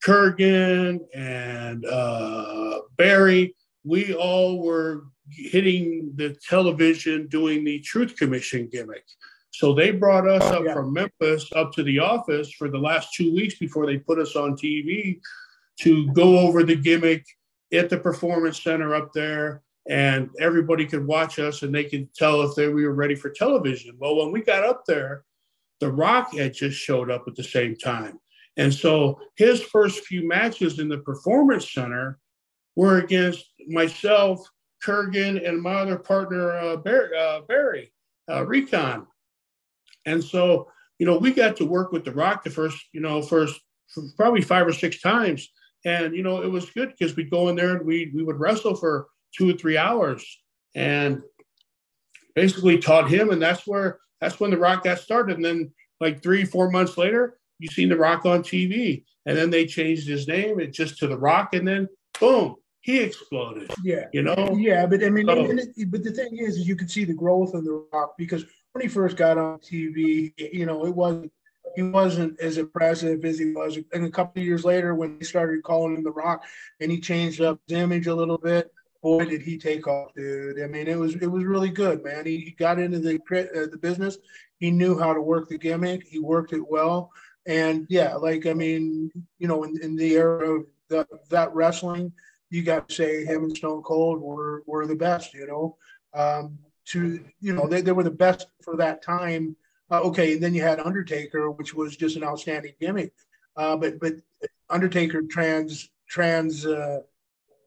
[0.04, 9.06] Kurgan and uh, Barry, we all were hitting the television doing the Truth Commission gimmick.
[9.54, 13.34] So they brought us up from Memphis up to the office for the last two
[13.34, 15.20] weeks before they put us on TV
[15.82, 17.24] to go over the gimmick
[17.72, 22.42] at the performance center up there and everybody could watch us and they could tell
[22.42, 23.96] if they, we were ready for television.
[24.00, 25.24] Well, when we got up there,
[25.80, 28.20] The Rock had just showed up at the same time.
[28.58, 32.20] And so his first few matches in the performance center
[32.76, 34.48] were against myself,
[34.84, 37.92] Kurgan, and my other partner, uh, Barry, uh, Barry
[38.32, 39.08] uh, Recon.
[40.06, 40.68] And so,
[41.00, 43.60] you know, we got to work with The Rock the first, you know, first
[44.18, 45.50] probably five or six times.
[45.86, 48.40] And, you know, it was good because we'd go in there and we, we would
[48.40, 50.26] wrestle for two or three hours
[50.76, 51.22] and
[52.36, 53.32] basically taught him.
[53.32, 55.36] And that's where, that's when The Rock got started.
[55.36, 59.04] And then like three, four months later, you seen The Rock on TV.
[59.26, 61.54] And then they changed his name it just to The Rock.
[61.54, 61.88] And then
[62.20, 63.72] boom, he exploded.
[63.84, 64.56] Yeah, You know?
[64.58, 67.14] Yeah, but I mean, So- it, but the thing is, is you could see the
[67.14, 71.32] growth in the Rock because when he first got on TV, you know, it wasn't
[71.76, 73.80] he wasn't as impressive as he was.
[73.94, 76.44] And a couple of years later, when they started calling him the Rock,
[76.80, 80.62] and he changed up his image a little bit, boy, did he take off, dude!
[80.62, 82.26] I mean, it was it was really good, man.
[82.26, 84.18] He, he got into the uh, the business.
[84.60, 86.04] He knew how to work the gimmick.
[86.08, 87.12] He worked it well,
[87.46, 92.14] and yeah, like I mean, you know, in, in the era of the, that wrestling,
[92.50, 95.34] you got to say him and Stone Cold were were the best.
[95.34, 95.78] You know,
[96.14, 99.56] um, to you know they, they were the best for that time.
[99.92, 103.14] Uh, okay, and then you had Undertaker, which was just an outstanding gimmick.
[103.56, 104.14] Uh, but but
[104.70, 107.02] Undertaker trans trans uh,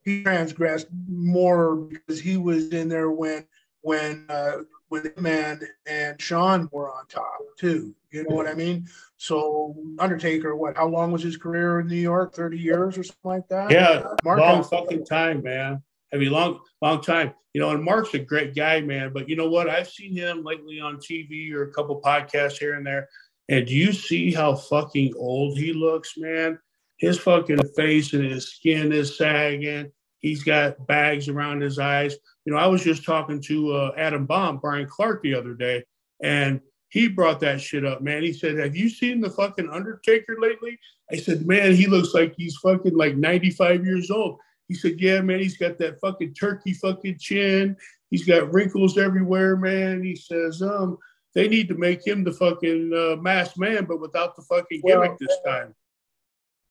[0.05, 3.47] he transgressed more because he was in there when
[3.83, 7.95] when uh, when Man and Shawn were on top too.
[8.11, 8.87] You know what I mean?
[9.17, 10.77] So Undertaker, what?
[10.77, 12.35] How long was his career in New York?
[12.35, 13.71] Thirty years or something like that.
[13.71, 15.83] Yeah, Mark long fucking time, man.
[16.13, 17.35] I mean, long, long time.
[17.55, 19.13] You know, and Mark's a great guy, man.
[19.13, 19.69] But you know what?
[19.69, 23.09] I've seen him lately on TV or a couple podcasts here and there.
[23.49, 26.59] And do you see how fucking old he looks, man?
[26.99, 29.91] His fucking face and his skin is sagging.
[30.19, 32.17] He's got bags around his eyes.
[32.45, 35.85] You know, I was just talking to uh, Adam Bomb, Bryan Clark, the other day,
[36.23, 38.23] and he brought that shit up, man.
[38.23, 40.79] He said, Have you seen the fucking Undertaker lately?
[41.13, 44.39] I said, Man, he looks like he's fucking like 95 years old.
[44.69, 47.77] He said, Yeah, man, he's got that fucking turkey fucking chin.
[48.11, 50.03] He's got wrinkles everywhere, man.
[50.03, 50.99] He says, um,
[51.35, 55.11] they need to make him the fucking uh, masked man, but without the fucking gimmick
[55.11, 55.75] Well, this time.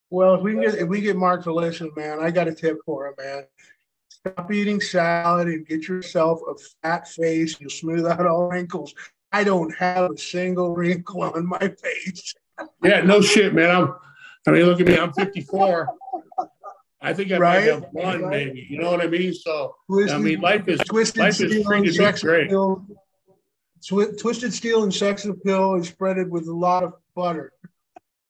[0.09, 2.77] Well, if we get if we get Mark to listen, man, I got a tip
[2.85, 3.43] for him, man.
[4.09, 7.59] Stop eating salad and get yourself a fat face.
[7.59, 8.95] You'll smooth out all wrinkles.
[9.31, 12.33] I don't have a single wrinkle on my face.
[12.83, 13.69] Yeah, no shit, man.
[13.69, 13.93] I'm.
[14.47, 14.97] I mean, look at me.
[14.97, 15.89] I'm 54.
[17.05, 17.59] I think I Right?
[17.59, 18.47] might have one, Right.
[18.47, 18.67] maybe.
[18.69, 19.33] You know what I mean?
[19.33, 22.47] So, I mean, life is twisted life is steel and sex great.
[22.47, 22.85] appeal.
[23.87, 27.51] Twi- twisted steel and sex appeal is spreaded with a lot of butter.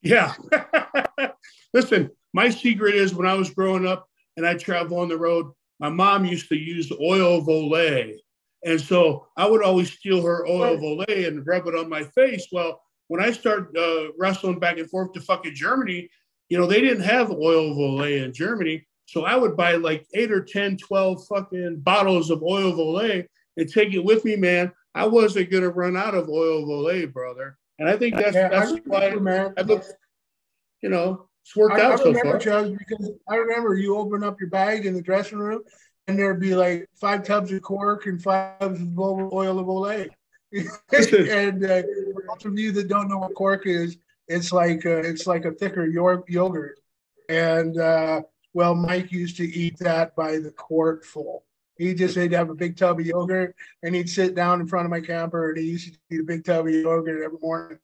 [0.01, 0.33] Yeah.
[1.73, 4.07] Listen, my secret is when I was growing up
[4.37, 8.17] and I travel on the road, my mom used to use oil of Olay.
[8.65, 12.03] And so I would always steal her oil of Olay and rub it on my
[12.03, 12.47] face.
[12.51, 16.09] Well, when I started uh, wrestling back and forth to fucking Germany,
[16.49, 18.85] you know, they didn't have oil of Olay in Germany.
[19.05, 23.25] So I would buy like eight or 10, 12 fucking bottles of oil of Olay
[23.57, 24.71] and take it with me, man.
[24.93, 27.57] I wasn't going to run out of oil of Olay, brother.
[27.77, 29.53] And I think that's, Yeah, I that's why remember, man.
[29.57, 29.83] I look,
[30.81, 32.69] you know, it's worked I, out I so remember, far.
[32.69, 35.61] Because I remember you open up your bag in the dressing room,
[36.07, 39.67] and there'd be like five tubs of quark and five tubs of oil oil of
[39.67, 40.09] Olay.
[40.51, 41.81] and uh,
[42.13, 45.51] for those of you that don't know what quark is, it's like it's like a
[45.51, 46.79] thicker yogurt.
[47.29, 48.21] And uh,
[48.53, 51.43] well, Mike used to eat that by the quart full.
[51.77, 54.85] He just he'd have a big tub of yogurt, and he'd sit down in front
[54.85, 57.79] of my camper, and he used to eat a big tub of yogurt every morning.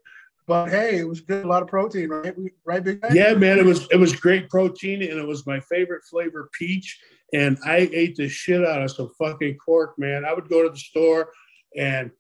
[0.48, 2.36] But hey, it was good, a lot of protein, right?
[2.66, 3.10] Right, big guy?
[3.14, 7.00] Yeah, man, it was it was great protein and it was my favorite flavor, peach.
[7.34, 10.26] And I ate the shit out of some fucking quark, man.
[10.26, 11.32] I would go to the store
[11.78, 12.12] and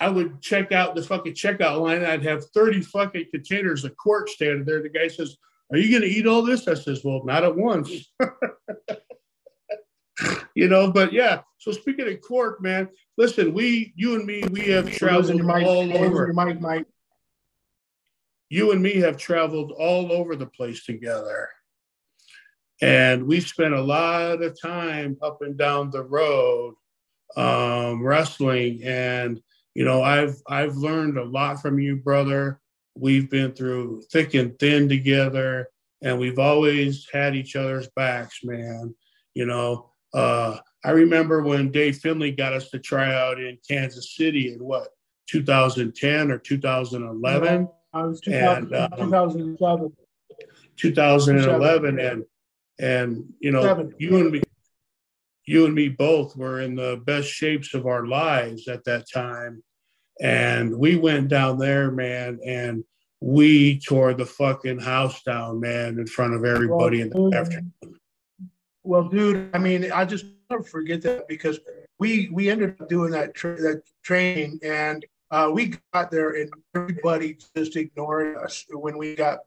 [0.00, 2.04] I would check out the fucking checkout line.
[2.04, 4.82] I'd have 30 fucking containers of quark standing there.
[4.82, 5.36] The guy says,
[5.72, 6.66] Are you gonna eat all this?
[6.66, 8.12] I says, Well, not at once.
[10.54, 11.42] you know, but yeah.
[11.58, 15.96] So speaking of quark, man, listen, we you and me, we have traveled mic, all
[15.96, 16.86] over mic, Mike.
[18.48, 21.48] you and me have traveled all over the place together.
[22.82, 26.74] And we spent a lot of time up and down the road
[27.36, 28.82] um, wrestling.
[28.82, 29.40] And,
[29.74, 32.60] you know, I've I've learned a lot from you, brother.
[32.96, 35.68] We've been through thick and thin together,
[36.02, 38.94] and we've always had each other's backs, man.
[39.34, 44.14] You know, uh, I remember when Dave Finlay got us to try out in Kansas
[44.16, 44.88] City in what
[45.28, 47.68] 2010 or 2011.
[47.92, 49.92] I was And, um, 2007.
[50.76, 52.24] 2011 and
[52.80, 53.94] and you know Seven.
[53.98, 54.42] you and me
[55.46, 59.62] you and me both were in the best shapes of our lives at that time
[60.20, 62.84] and we went down there man and
[63.20, 67.72] we tore the fucking house down man in front of everybody in the afternoon
[68.82, 71.58] Well, dude, I mean, I just never forget that because
[71.98, 76.50] we we ended up doing that tra- that training, and uh, we got there, and
[76.74, 79.38] everybody just ignored us when we got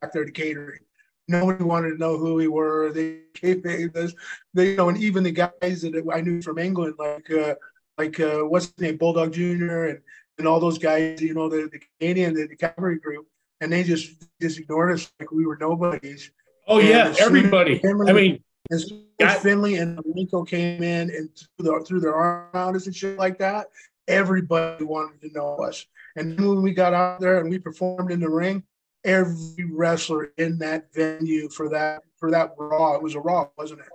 [0.00, 0.80] back there to catering.
[1.28, 2.90] Nobody wanted to know who we were.
[2.92, 3.64] They gave
[3.96, 4.14] us,
[4.54, 7.54] they you know, and even the guys that I knew from England, like uh,
[7.98, 10.00] like uh, what's his name, Bulldog Junior, and
[10.38, 13.26] and all those guys, you know, the, the Canadian, the, the Calgary group,
[13.60, 14.10] and they just
[14.40, 16.30] just ignored us like we were nobodies.
[16.66, 21.30] oh And yeah everybody Finlay- i mean as as Finlay and Malenko came in and
[21.36, 23.66] threw, the, threw their arm around us and shit like that,
[24.06, 25.86] everybody wanted to know us.
[26.16, 28.62] And then when we got out there and we performed in the ring,
[29.04, 33.80] every wrestler in that venue for that for that raw, it was a raw, wasn't
[33.80, 33.86] it?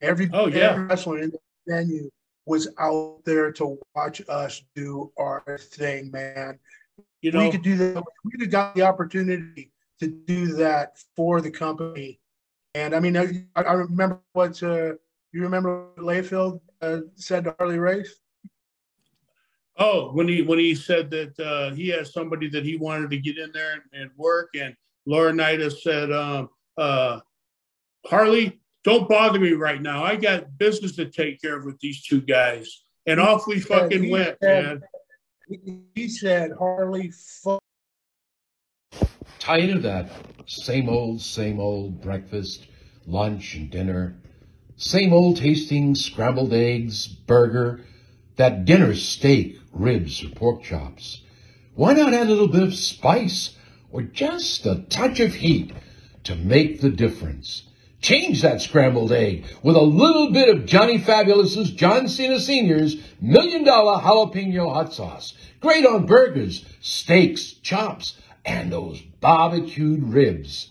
[0.00, 0.70] Every, Oh, yeah.
[0.70, 2.10] every wrestler in the venue
[2.46, 6.58] was out there to watch us do our thing, man.
[7.20, 8.02] you know we could do that.
[8.24, 12.20] We could have got the opportunity to do that for the company.
[12.74, 14.94] And I mean, I, I remember what uh,
[15.32, 18.20] you remember what Layfield uh, said to Harley Race.
[19.78, 23.18] Oh, when he when he said that uh, he had somebody that he wanted to
[23.18, 24.74] get in there and, and work, and
[25.06, 26.48] Laurinaitis said, um,
[26.78, 27.20] uh,
[28.06, 30.02] "Harley, don't bother me right now.
[30.02, 34.04] I got business to take care of with these two guys." And off we fucking
[34.04, 34.82] he went, said- man.
[35.48, 37.12] He, he said, "Harley,
[37.42, 37.60] fuck."
[39.38, 40.10] Tired of that
[40.46, 42.66] same old, same old breakfast,
[43.06, 44.16] lunch, and dinner.
[44.76, 47.84] Same old tasting scrambled eggs, burger,
[48.36, 51.22] that dinner steak, ribs, or pork chops.
[51.74, 53.56] Why not add a little bit of spice
[53.92, 55.72] or just a touch of heat
[56.24, 57.64] to make the difference?
[58.00, 63.64] Change that scrambled egg with a little bit of Johnny Fabulous's John Cena Sr.'s Million
[63.64, 65.34] Dollar Jalapeno Hot Sauce.
[65.60, 70.70] Great on burgers, steaks, chops, and those barbecued ribs.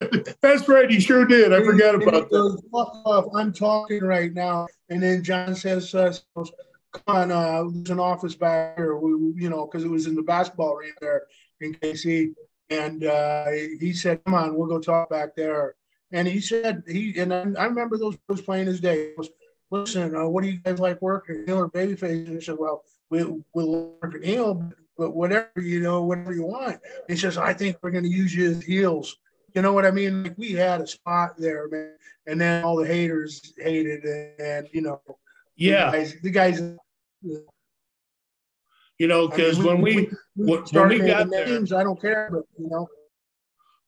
[0.40, 1.52] That's right, he sure did.
[1.52, 2.62] I forgot about that.
[2.72, 3.26] off!
[3.34, 4.66] I'm talking right now.
[4.88, 9.50] And then John says, uh, "Come on, uh, there's an office back here." We, you
[9.50, 11.22] know, because it was in the basketball arena there
[11.60, 12.34] in KC.
[12.70, 15.74] And uh, he said, "Come on, we'll go talk back there."
[16.12, 19.10] And he said, "He and I, remember those was plain as day.
[19.10, 19.28] He goes,
[19.70, 22.84] Listen, uh, what do you guys like working, heel or babyface?" And he said, "Well,
[23.10, 27.52] we, we'll work at heel, but whatever you know, whatever you want." He says, "I
[27.52, 29.16] think we're going to use you as heels."
[29.54, 30.22] You know what I mean?
[30.24, 31.94] Like we had a spot there, man,
[32.26, 35.00] and then all the haters hated it, and you know,
[35.56, 35.90] Yeah.
[35.90, 36.60] the guys, the guys
[38.98, 39.96] You know, I because mean, when we,
[40.36, 42.86] we when, when we got there, names, I don't care, but you know,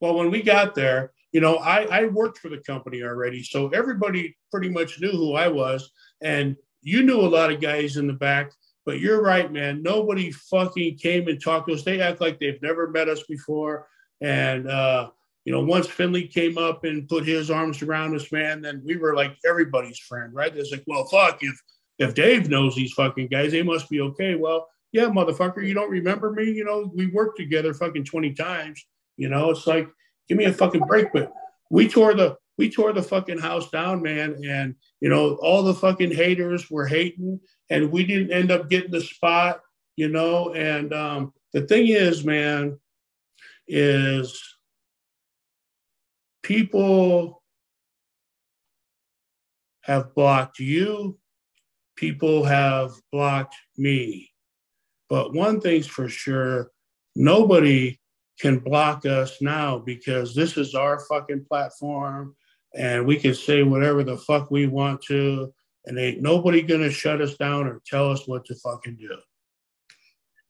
[0.01, 3.43] Well, when we got there, you know, I, I worked for the company already.
[3.43, 5.91] So everybody pretty much knew who I was.
[6.23, 8.53] And you knew a lot of guys in the back,
[8.85, 9.83] but you're right, man.
[9.83, 11.85] Nobody fucking came and talked to us.
[11.85, 13.87] They act like they've never met us before.
[14.21, 15.11] And uh,
[15.45, 18.97] you know, once Finlay came up and put his arms around us, man, then we
[18.97, 20.57] were like everybody's friend, right?
[20.57, 21.61] It's like, well, fuck, if
[21.99, 24.35] if Dave knows these fucking guys, they must be okay.
[24.35, 26.45] Well, yeah, motherfucker, you don't remember me?
[26.45, 28.85] You know, we worked together fucking 20 times.
[29.17, 29.89] You know, it's like,
[30.29, 31.13] give me a fucking break.
[31.13, 31.33] But
[31.71, 34.37] we tore the we tore the fucking house down, man.
[34.47, 37.41] And you know, all the fucking haters were hating,
[37.71, 39.61] and we didn't end up getting the spot,
[39.97, 40.53] you know.
[40.55, 42.79] And um, the thing is, man,
[43.67, 44.52] is
[46.43, 47.43] people
[49.83, 51.19] have blocked you,
[51.97, 54.31] people have blocked me.
[55.09, 56.71] But one thing's for sure
[57.15, 57.99] nobody
[58.41, 62.35] can block us now because this is our fucking platform
[62.75, 65.53] and we can say whatever the fuck we want to
[65.85, 69.17] and ain't nobody gonna shut us down or tell us what to fucking do.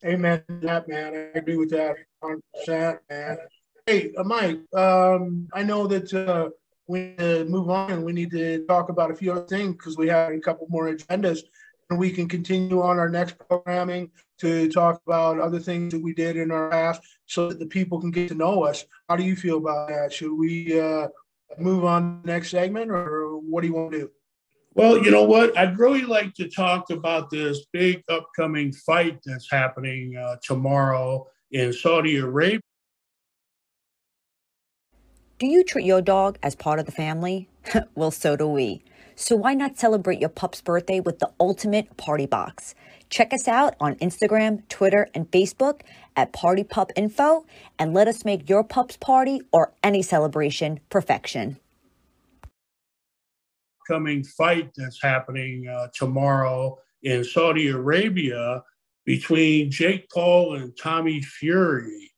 [0.04, 1.14] Amen that, man.
[1.14, 3.38] I agree with that 100%, man.
[3.86, 6.50] Hey, uh, Mike, um, I know that uh,
[6.86, 9.74] we need to move on and we need to talk about a few other things
[9.74, 11.40] because we have a couple more agendas
[11.90, 14.08] and we can continue on our next programming
[14.38, 18.00] to talk about other things that we did in our past so that the people
[18.00, 18.84] can get to know us.
[19.08, 20.12] How do you feel about that?
[20.12, 21.08] Should we uh,
[21.58, 24.10] move on next segment or what do you want to do?
[24.74, 25.58] Well, you know what?
[25.58, 31.72] I'd really like to talk about this big upcoming fight that's happening uh, tomorrow in
[31.72, 32.61] Saudi Arabia.
[35.42, 37.48] Do you treat your dog as part of the family?
[37.96, 38.84] well, so do we.
[39.16, 42.76] So why not celebrate your pup's birthday with the ultimate party box?
[43.10, 45.80] Check us out on Instagram, Twitter, and Facebook
[46.14, 47.44] at Party Pup Info
[47.76, 51.58] and let us make your pup's party or any celebration perfection.
[53.88, 58.62] Coming fight that's happening uh, tomorrow in Saudi Arabia
[59.04, 62.12] between Jake Paul and Tommy Fury.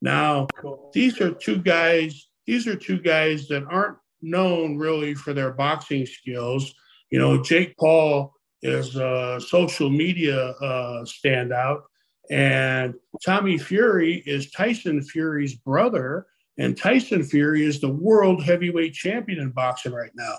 [0.00, 0.46] Now,
[0.94, 6.04] these are two guys these are two guys that aren't known really for their boxing
[6.04, 6.74] skills.
[7.08, 11.82] You know, Jake Paul is a social media uh, standout,
[12.28, 12.94] and
[13.24, 16.26] Tommy Fury is Tyson Fury's brother.
[16.58, 20.34] And Tyson Fury is the world heavyweight champion in boxing right now.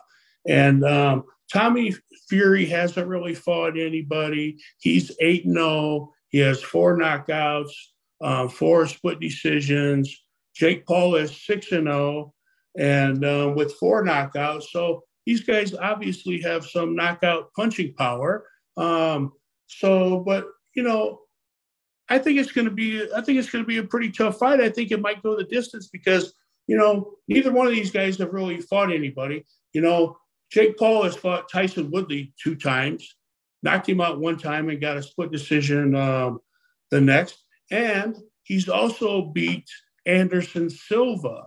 [0.45, 1.95] And um, Tommy
[2.27, 4.57] Fury hasn't really fought anybody.
[4.79, 6.11] He's 8 0.
[6.27, 7.71] He has four knockouts,
[8.19, 10.13] uh, four split decisions.
[10.55, 12.33] Jake Paul is 6 and 0
[12.77, 14.63] and uh, with four knockouts.
[14.71, 18.45] So these guys obviously have some knockout punching power.
[18.77, 19.33] Um,
[19.67, 20.45] so, but
[20.75, 21.19] you know,
[22.09, 24.39] I think it's going to be I think it's going to be a pretty tough
[24.39, 24.59] fight.
[24.59, 26.33] I think it might go the distance because
[26.67, 29.45] you know neither one of these guys have really fought anybody.
[29.73, 30.17] You know,
[30.51, 33.15] Jake Paul has fought Tyron Woodley two times,
[33.63, 36.39] knocked him out one time, and got a split decision um,
[36.89, 39.69] the next, and he's also beat
[40.05, 41.45] Anderson Silva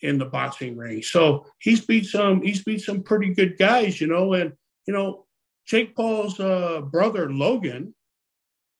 [0.00, 1.02] in the boxing ring.
[1.02, 4.52] So he's beat some he's beat some pretty good guys, you know, and
[4.86, 5.26] you know,
[5.66, 7.94] Jake Paul's uh, brother Logan,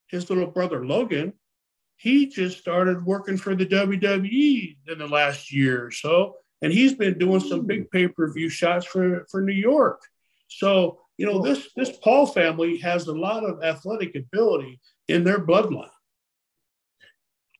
[0.09, 1.32] his little brother Logan,
[1.97, 6.94] he just started working for the WWE in the last year or so, and he's
[6.94, 10.01] been doing some big pay-per-view shots for for New York.
[10.49, 15.44] So, you know, this this Paul family has a lot of athletic ability in their
[15.44, 15.88] bloodline.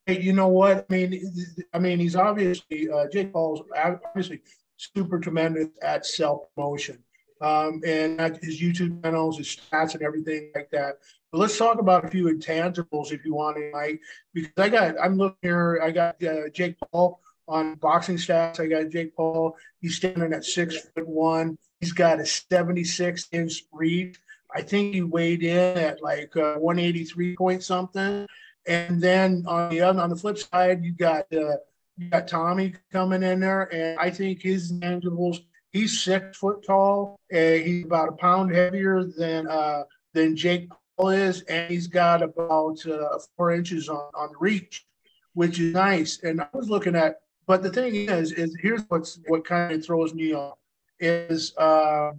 [0.07, 0.87] You know what?
[0.89, 1.33] I mean,
[1.75, 4.41] I mean, he's obviously uh, Jake Paul's obviously
[4.77, 7.03] super tremendous at self promotion,
[7.41, 10.99] um, and his YouTube channels, his stats, and everything like that.
[11.33, 14.01] But let's talk about a few intangibles if you want to, Mike,
[14.33, 15.81] because I got I'm looking here.
[15.83, 18.61] I got uh, Jake Paul on boxing stats.
[18.61, 19.57] I got Jake Paul.
[19.81, 21.59] He's standing at six foot one.
[21.81, 24.19] He's got a 76 inch reach.
[24.55, 28.27] I think he weighed in at like uh, 183 point something.
[28.67, 31.57] And then on the other, on the flip side, you got uh,
[31.97, 35.45] you got Tommy coming in there, and I think his intangibles.
[35.71, 41.11] He's six foot tall, and he's about a pound heavier than uh, than Jake Paul
[41.11, 44.87] is, and he's got about uh, four inches on on reach,
[45.35, 46.23] which is nice.
[46.23, 49.85] And I was looking at, but the thing is, is here's what's what kind of
[49.85, 50.59] throws me off
[50.99, 52.12] is uh.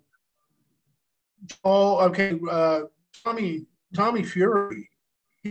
[1.64, 2.82] Okay, uh,
[3.24, 4.90] Tommy Tommy Fury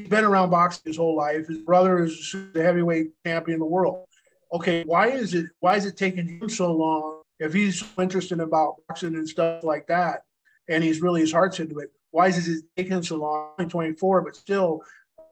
[0.00, 1.46] he's been around boxing his whole life.
[1.46, 4.06] His brother is the heavyweight champion of the world.
[4.52, 8.40] Okay, why is it why is it taking him so long if he's so interested
[8.40, 10.22] about boxing and stuff like that,
[10.68, 11.90] and he's really his heart's into it?
[12.10, 13.68] Why is it taking so long?
[13.68, 14.82] 24, but still,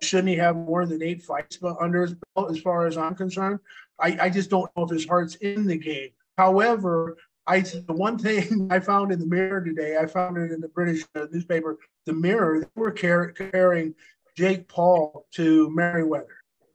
[0.03, 2.51] shouldn't he have more than eight fights under his belt?
[2.51, 3.61] As far as I'm concerned,
[3.99, 6.11] I, I just don't know if his heart's in the game.
[6.37, 10.61] However, I the one thing I found in the Mirror today, I found it in
[10.61, 12.61] the British uh, newspaper, the Mirror.
[12.61, 13.95] They were carrying
[14.37, 16.27] Jake Paul to Mayweather,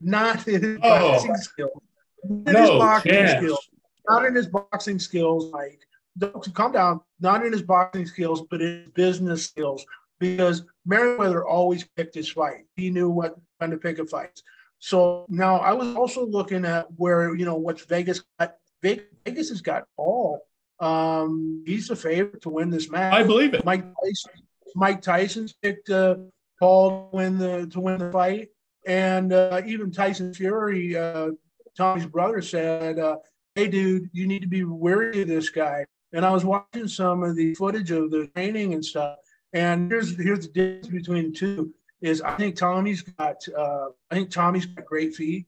[0.01, 1.11] not in his Oh.
[1.11, 1.81] boxing skills.
[2.23, 3.69] in No his boxing skills,
[4.07, 5.79] not in his boxing skills, Mike.
[6.17, 7.01] Don't calm down.
[7.21, 9.85] Not in his boxing skills, but in his business skills.
[10.19, 12.65] Because Mayweather always picked his fight.
[12.75, 14.41] He knew what when to pick a fight.
[14.79, 18.55] So now I was also looking at where you know what's Vegas got.
[18.81, 20.41] Vegas has got all.
[20.79, 23.13] Um, he's a favorite to win this match.
[23.13, 23.65] I believe it.
[23.65, 24.31] Mike Tyson.
[24.75, 26.15] Mike Tyson's picked uh,
[26.59, 28.49] Paul to win the to win the fight,
[28.85, 31.29] and uh, even Tyson Fury, uh,
[31.77, 33.17] Tommy's brother, said, uh,
[33.55, 37.23] "Hey, dude, you need to be wary of this guy." And I was watching some
[37.23, 39.17] of the footage of the training and stuff,
[39.53, 44.15] and here's here's the difference between the two: is I think Tommy's got uh, I
[44.15, 45.45] think Tommy's got great feet,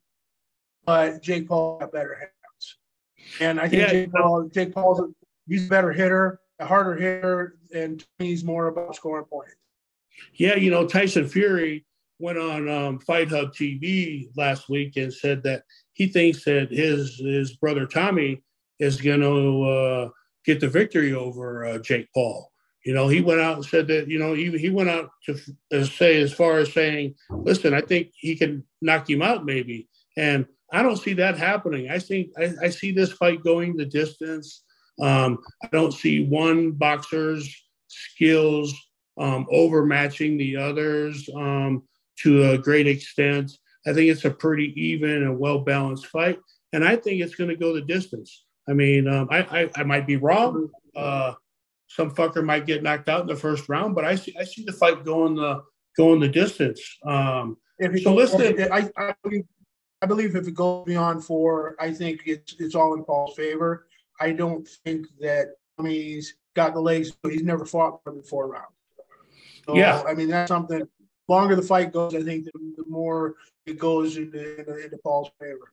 [0.85, 2.77] but Jake Paul got better hands,
[3.39, 3.91] and I think Yeah.
[3.91, 5.07] Jake Paul Jake Paul's a,
[5.47, 9.55] he's a better hitter, a harder hitter, and Tommy's more about scoring points.
[10.35, 11.85] Yeah, you know, Tyson Fury
[12.19, 15.63] went on um, Fight Hub TV last week and said that
[15.93, 18.41] he thinks that his his brother Tommy
[18.79, 20.09] is going to uh,
[20.45, 22.51] get the victory over uh, Jake Paul.
[22.85, 24.07] You know, he went out and said that.
[24.07, 28.11] You know, he he went out to say as far as saying, "Listen, I think
[28.15, 31.89] he can knock him out, maybe." And I don't see that happening.
[31.91, 34.63] I think I, I see this fight going the distance.
[34.99, 37.53] Um, I don't see one boxer's
[37.87, 38.73] skills
[39.17, 41.83] um, overmatching the others um,
[42.19, 43.51] to a great extent.
[43.85, 46.39] I think it's a pretty even and well balanced fight,
[46.73, 48.45] and I think it's going to go the distance.
[48.69, 50.69] I mean, um, I, I I might be wrong.
[50.95, 51.33] Uh,
[51.87, 54.63] some fucker might get knocked out in the first round, but I see I see
[54.63, 55.61] the fight going the
[55.97, 56.81] going the distance.
[57.05, 59.43] Um, If so listen, I, I, believe,
[60.01, 63.87] I believe if it goes beyond four, I think it's it's all in Paul's favor.
[64.19, 65.47] I don't think that
[65.77, 67.11] Tommy's got the legs.
[67.23, 68.75] but He's never fought more than four rounds.
[69.65, 70.03] So, Yeah.
[70.07, 70.87] I mean that's something.
[71.27, 72.51] Longer the fight goes, I think the,
[72.87, 73.35] more
[73.65, 75.71] it goes into, into Paul's favor.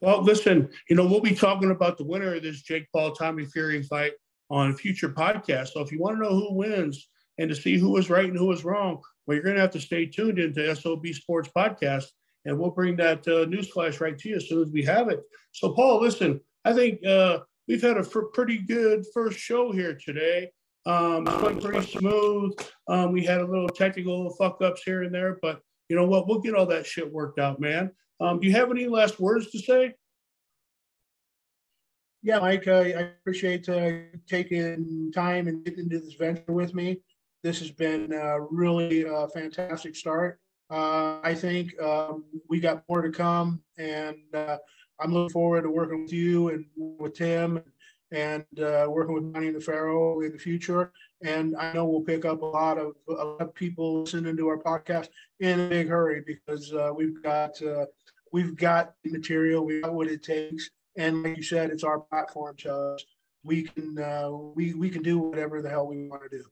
[0.00, 3.46] Well, listen, you know, we'll be talking about the winner of this Jake Paul Tommy
[3.46, 4.12] Fury fight
[4.50, 5.72] on future podcasts.
[5.72, 7.08] So if you want to know who wins
[7.38, 9.70] and to see who was right and who was wrong, well, you're going to have
[9.70, 12.06] to stay tuned into SOB Sports Podcast,
[12.44, 15.20] and we'll bring that uh, newsflash right to you as soon as we have it.
[15.52, 19.94] So, Paul, listen, I think uh, we've had a f- pretty good first show here
[19.94, 20.50] today.
[20.84, 22.52] Um, went pretty smooth.
[22.88, 26.26] Um, we had a little technical fuck ups here and there, but you know what?
[26.26, 27.92] We'll get all that shit worked out, man.
[28.20, 29.94] Um, do you have any last words to say?
[32.22, 33.92] Yeah, Mike, I, appreciate uh,
[34.28, 37.00] taking time and getting into this venture with me.
[37.42, 40.38] This has been a really a fantastic start.
[40.70, 44.56] Uh, I think um, we got more to come, and uh,
[45.00, 47.62] I'm looking forward to working with you and with Tim
[48.12, 50.92] and uh, working with Money and the Pharaoh in the future.
[51.24, 54.48] And I know we'll pick up a lot of a lot of people listening to
[54.48, 55.08] our podcast
[55.40, 57.86] in a big hurry because uh, we've got uh,
[58.32, 62.56] we've got material, we got what it takes, and like you said, it's our platform,
[62.58, 62.96] so
[63.44, 66.44] we can uh, we we can do whatever the hell we want to do.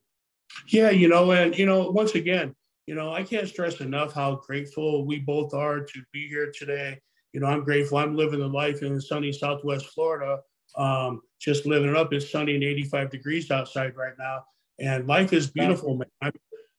[0.67, 2.55] Yeah, you know, and you know, once again,
[2.87, 6.99] you know, I can't stress enough how grateful we both are to be here today.
[7.33, 7.97] You know, I'm grateful.
[7.97, 10.39] I'm living the life in sunny Southwest Florida.
[10.75, 12.13] Um, just living it up.
[12.13, 14.45] It's sunny and 85 degrees outside right now,
[14.79, 16.07] and life is beautiful, man.
[16.21, 16.31] I,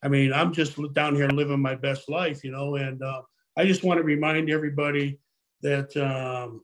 [0.03, 2.76] I mean, I'm just down here living my best life, you know.
[2.76, 3.22] And uh,
[3.57, 5.18] I just want to remind everybody
[5.62, 6.62] that um,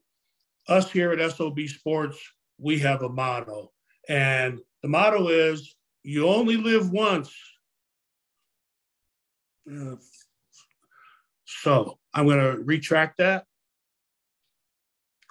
[0.67, 2.17] us here at SOB Sports,
[2.57, 3.71] we have a motto,
[4.07, 7.33] and the motto is you only live once.
[9.69, 9.95] Uh,
[11.45, 13.45] so I'm going to retract that.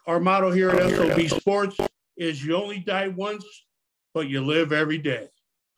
[0.09, 1.77] Our motto here at SOB Sports
[2.17, 3.45] is you only die once,
[4.15, 5.29] but you live every day.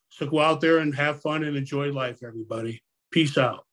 [0.08, 2.80] So go out there and have fun and enjoy life, everybody.
[3.10, 3.66] Peace out.